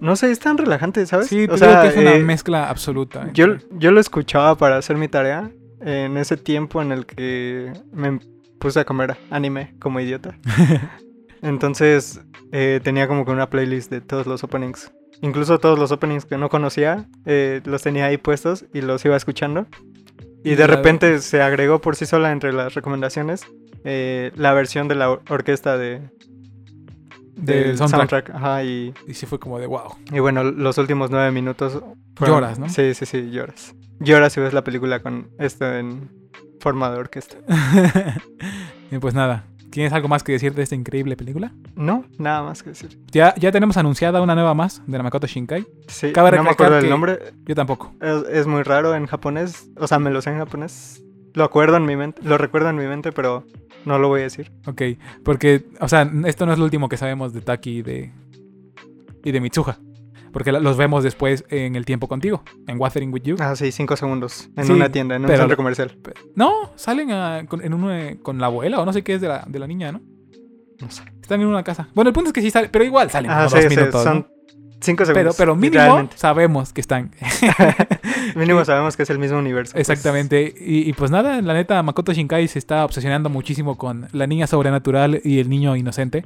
[0.00, 1.28] no sé, es tan relajante, ¿sabes?
[1.28, 3.28] Sí, o sea, que es una eh, mezcla absoluta.
[3.34, 8.18] yo, yo lo escuchaba para hacer mi tarea en ese tiempo en el que me
[8.58, 10.36] puse a comer anime como idiota.
[11.42, 12.20] Entonces
[12.52, 14.92] eh, tenía como que una playlist de todos los openings.
[15.22, 19.16] Incluso todos los openings que no conocía, eh, los tenía ahí puestos y los iba
[19.16, 19.66] escuchando.
[20.44, 23.42] Y Y de repente se agregó por sí sola entre las recomendaciones
[23.84, 26.02] eh, la versión de la or- orquesta de,
[27.36, 28.30] Del soundtrack.
[28.30, 29.96] Ajá, y, Y sí fue como de wow.
[30.12, 31.82] y bueno, los últimos nueve minutos.
[32.16, 32.68] fueron- Lloras, ¿no?
[32.68, 33.74] Sí, sí, sí, lloras.
[33.98, 36.10] Lloras si ves la película con esto en
[36.60, 37.36] forma de orquesta.
[38.90, 39.44] y pues nada.
[39.70, 41.52] ¿Tienes algo más que decir de esta increíble película?
[41.76, 42.98] No, nada más que decir.
[43.12, 45.66] Ya, ya tenemos anunciada una nueva más de la Makoto Shinkai.
[45.86, 47.18] Sí, Cabe no me acuerdo del que- nombre.
[47.46, 47.94] Yo tampoco.
[48.00, 49.70] Es, es muy raro en japonés.
[49.76, 51.02] O sea, me lo sé en japonés.
[51.34, 52.20] Lo acuerdo en mi mente.
[52.24, 53.44] Lo recuerdo en mi mente, pero
[53.84, 54.50] no lo voy a decir.
[54.66, 54.82] Ok.
[55.24, 58.12] Porque, o sea, esto no es lo último que sabemos de Taki y de,
[59.24, 59.78] y de Mitsuha.
[60.32, 63.36] Porque los vemos después en el tiempo contigo, en Wuthering With You.
[63.40, 64.48] Ah, sí, cinco segundos.
[64.56, 65.96] En Sí, una tienda, en un pero- centro comercial.
[66.34, 67.90] No, salen a- con, en uno,
[68.22, 70.00] con la abuela o no sé qué es de la, de la niña, ¿no?
[70.80, 71.02] No sé.
[71.20, 71.88] Están en una casa.
[71.94, 74.02] Bueno, el punto es que sí salen, pero igual salen Ah, sí, dos sí, minutos.
[74.02, 74.26] son ¿no?
[74.80, 75.36] cinco Pero, segundos.
[75.36, 76.16] pero mínimo literalmente.
[76.16, 77.10] sabemos que están.
[78.36, 79.72] Mínimo sabemos que es el mismo universo.
[79.74, 79.88] pues.
[79.88, 80.54] Exactamente.
[80.58, 84.46] Y, y pues nada, la neta, Makoto Shinkai se está obsesionando muchísimo con la niña
[84.46, 86.24] sobrenatural y el niño inocente.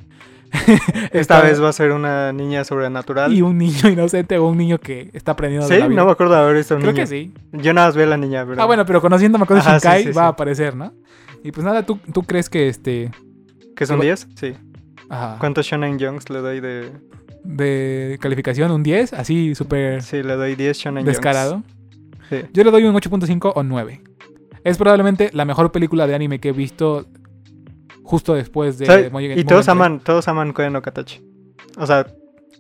[1.13, 3.33] Esta vez va a ser una niña sobrenatural.
[3.33, 6.01] Y un niño inocente o un niño que está aprendiendo de Sí, la vida.
[6.01, 7.03] no me acuerdo de haber visto un Creo niño.
[7.03, 7.33] que sí.
[7.53, 8.63] Yo nada más vi a la niña, pero...
[8.63, 10.93] Ah, bueno, pero conociendo Makoto Ajá, Shinkai sí, va a aparecer, ¿no?
[11.43, 13.11] Y pues nada, ¿tú, tú crees que este...
[13.77, 14.29] ¿Que son Igual- 10?
[14.37, 14.55] Sí.
[15.09, 16.93] ajá, ¿Cuántos Shonen Junks le doy de...?
[17.43, 21.63] de calificación un 10, así súper Sí, le doy 10 Shonen descarado?
[22.31, 22.39] Sí.
[22.55, 24.01] Yo le doy un 8.5 o 9.
[24.65, 27.05] Es probablemente la mejor película de anime que he visto
[28.05, 28.87] justo después de...
[28.87, 29.11] ¿Sabe?
[29.37, 31.21] Y todos aman, todos aman Koe no Katachi.
[31.77, 32.07] O sea,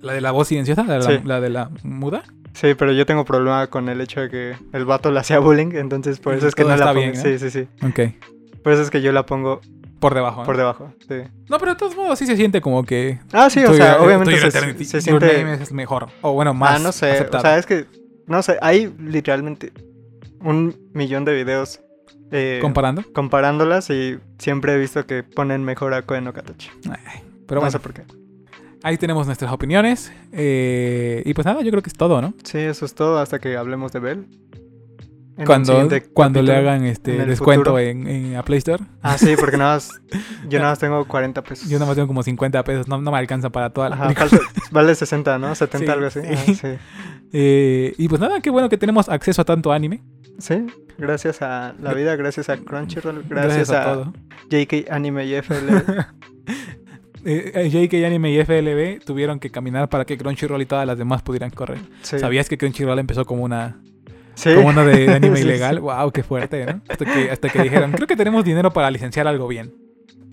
[0.00, 0.82] ¿La de la voz silenciosa?
[0.84, 1.20] ¿La de la, Sí.
[1.24, 2.24] la de la muda?
[2.52, 5.72] sí, pero yo tengo problema con el hecho de que el vato le hacía bullying,
[5.74, 7.00] entonces por eso es que todo no la pongo.
[7.00, 7.22] bien, ¿no?
[7.22, 7.68] Sí, sí, sí.
[7.86, 8.14] Ok.
[8.62, 9.60] Por eso es que yo la pongo
[10.00, 10.40] Por debajo.
[10.40, 10.46] ¿no?
[10.46, 10.92] por debajo.
[11.08, 11.16] Sí.
[11.48, 13.18] No, pero de todos modos sí se siente como que...
[13.32, 15.38] Ah, sí, o sea, eh, obviamente se, se siente...
[15.38, 16.08] Name es mejor.
[16.20, 17.26] O bueno, más Ah, no sé.
[17.32, 17.86] O sea, es que,
[18.26, 19.72] no sé, hay literalmente
[20.40, 21.80] un millón de videos
[22.30, 23.02] eh, Comparando.
[23.12, 26.70] comparándolas y siempre he visto que ponen mejor a Koe no Katachi.
[26.90, 28.02] Ay, Pero no bueno, sé por qué.
[28.82, 30.12] ahí tenemos nuestras opiniones.
[30.32, 32.34] eh, y pues nada, yo creo que es todo, ¿no?
[32.44, 34.26] Sí, eso es todo hasta que hablemos de Bell.
[35.36, 38.84] En Cuando, cuando le hagan este en descuento en, en a Play Store.
[39.02, 39.90] Ah, sí, porque nada más,
[40.48, 41.68] yo nada más tengo 40 pesos.
[41.68, 44.04] Yo nada más tengo como 50 pesos, no, no me alcanza para toda la Ajá,
[44.04, 44.28] película.
[44.28, 45.52] falta- vale 60, ¿no?
[45.56, 46.20] 70, Sí, algo así.
[46.46, 46.54] sí.
[46.54, 46.68] Sí.
[47.32, 50.04] Eh, y pues nada, qué bueno que tenemos acceso a tanto anime.
[50.38, 50.66] Sí,
[50.98, 54.12] gracias a la vida, gracias a Crunchyroll, Gracias, gracias, a, a, todo.
[54.50, 55.68] JK Anime y FL.
[57.26, 60.98] Eh, eh, JK Anime y FLB tuvieron que caminar para que Crunchyroll y todas las
[60.98, 61.78] demás pudieran correr.
[62.02, 62.18] Sí.
[62.18, 63.80] ¿Sabías que Crunchyroll empezó como una
[64.34, 64.52] Sí.
[64.54, 65.80] como una de, de anime Sí, ilegal?
[65.80, 66.82] Wow, qué fuerte, ¿no?
[66.86, 69.72] Hasta que, hasta que dijeron, creo que tenemos dinero para licenciar algo bien.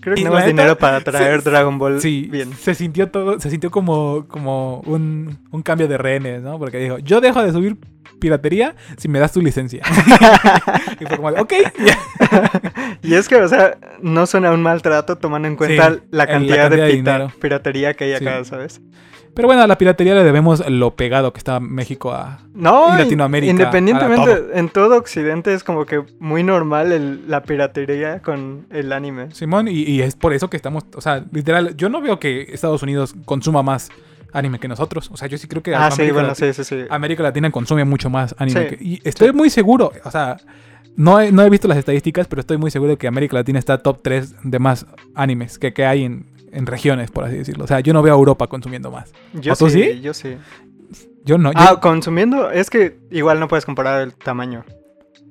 [0.02, 2.52] Creo que tenemos dinero para traer Dragon Ball Sí, bien.
[2.52, 6.58] se sintió todo, se sintió como, como un, un cambio de rehenes, ¿no?
[6.58, 7.78] Porque dijo, yo dejo de subir
[8.22, 9.82] piratería si me das tu licencia.
[11.00, 11.52] y fue como, de, ok.
[13.02, 16.70] Y es que, o sea, no suena un maltrato tomando en cuenta Sí, la cantidad,
[16.70, 17.32] de de, pita- dinero.
[17.40, 18.26] piratería que hay Sí.
[18.26, 18.80] acá, ¿sabes?
[19.34, 22.40] Pero bueno, a la piratería le debemos lo pegado que está México a...
[22.54, 27.28] No, Y in- Latinoamérica, a Independientemente, en todo Occidente es como que muy normal el-
[27.30, 29.30] la piratería con el anime.
[29.32, 32.42] Simón, y, y es por eso que estamos, o sea, literal, yo no veo que
[32.52, 33.88] Estados Unidos consuma más
[34.32, 35.10] anime que nosotros.
[35.12, 36.84] O sea, yo sí creo que Ah, sí, América, bueno, Lati- sí, sí, sí.
[36.90, 38.68] América Latina consume mucho más anime.
[38.68, 40.36] Que- y estoy muy seguro, o sea,
[40.96, 43.78] no he, no he visto las estadísticas, pero estoy muy seguro que América Latina está
[43.78, 47.64] top 3 de más animes que, que hay en, en regiones, por así decirlo.
[47.64, 49.12] O sea, yo no veo a Europa consumiendo más.
[49.32, 50.00] Yo ¿O tú sí, sí?
[50.00, 50.36] yo sí.
[51.24, 51.52] Yo no.
[51.52, 54.64] yo- Ah, consumiendo, es que igual no puedes comparar el tamaño.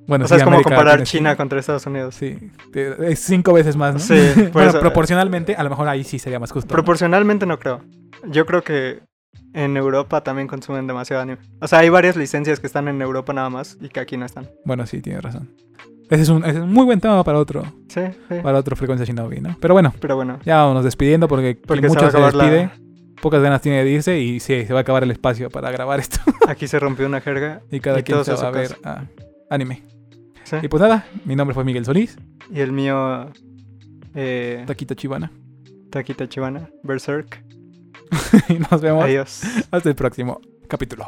[0.07, 1.17] bueno, o sea, sí, es como América comparar Latina sí.
[1.17, 2.15] China contra Estados Unidos.
[2.15, 2.37] Sí,
[2.73, 3.99] es cinco veces más, ¿no?
[3.99, 6.69] Sí, por bueno, eso- proporcionalmente, a lo mejor ahí sí sería más justo.
[6.69, 6.73] ¿no?
[6.73, 7.81] Proporcionalmente no creo.
[8.29, 8.99] Yo creo que
[9.53, 11.39] en Europa también consumen demasiado anime.
[11.59, 14.25] O sea, hay varias licencias que están en Europa nada más y que aquí no
[14.25, 14.49] están.
[14.65, 15.49] Bueno, sí, tienes razón.
[16.09, 18.35] Ese es un, ese es un muy buen tema para otro, Sí, sí.
[18.43, 19.55] para otro frecuencia Shinobi, ¿no?
[19.61, 22.69] Pero bueno, Pero bueno, ya vamos despidiendo porque, porque se a se, la- despide,
[23.21, 26.01] pocas ganas tiene de irse y sí, se va a acabar el espacio para grabar
[26.01, 26.19] esto
[26.49, 27.61] aquí se rompió una jerga.
[27.71, 29.05] y cada Y quien se va a ver a
[29.49, 29.83] anime.
[30.43, 30.57] Sí.
[30.61, 32.17] Y pues nada, mi nombre fue Miguel Solís,
[32.53, 33.29] Y el mío,
[34.13, 35.31] eh, Taquito Chivana,
[35.91, 37.41] Taquita Chivana, Berserk.
[38.71, 39.05] nos vemos.
[39.71, 41.05] Hasta el próximo capítulo.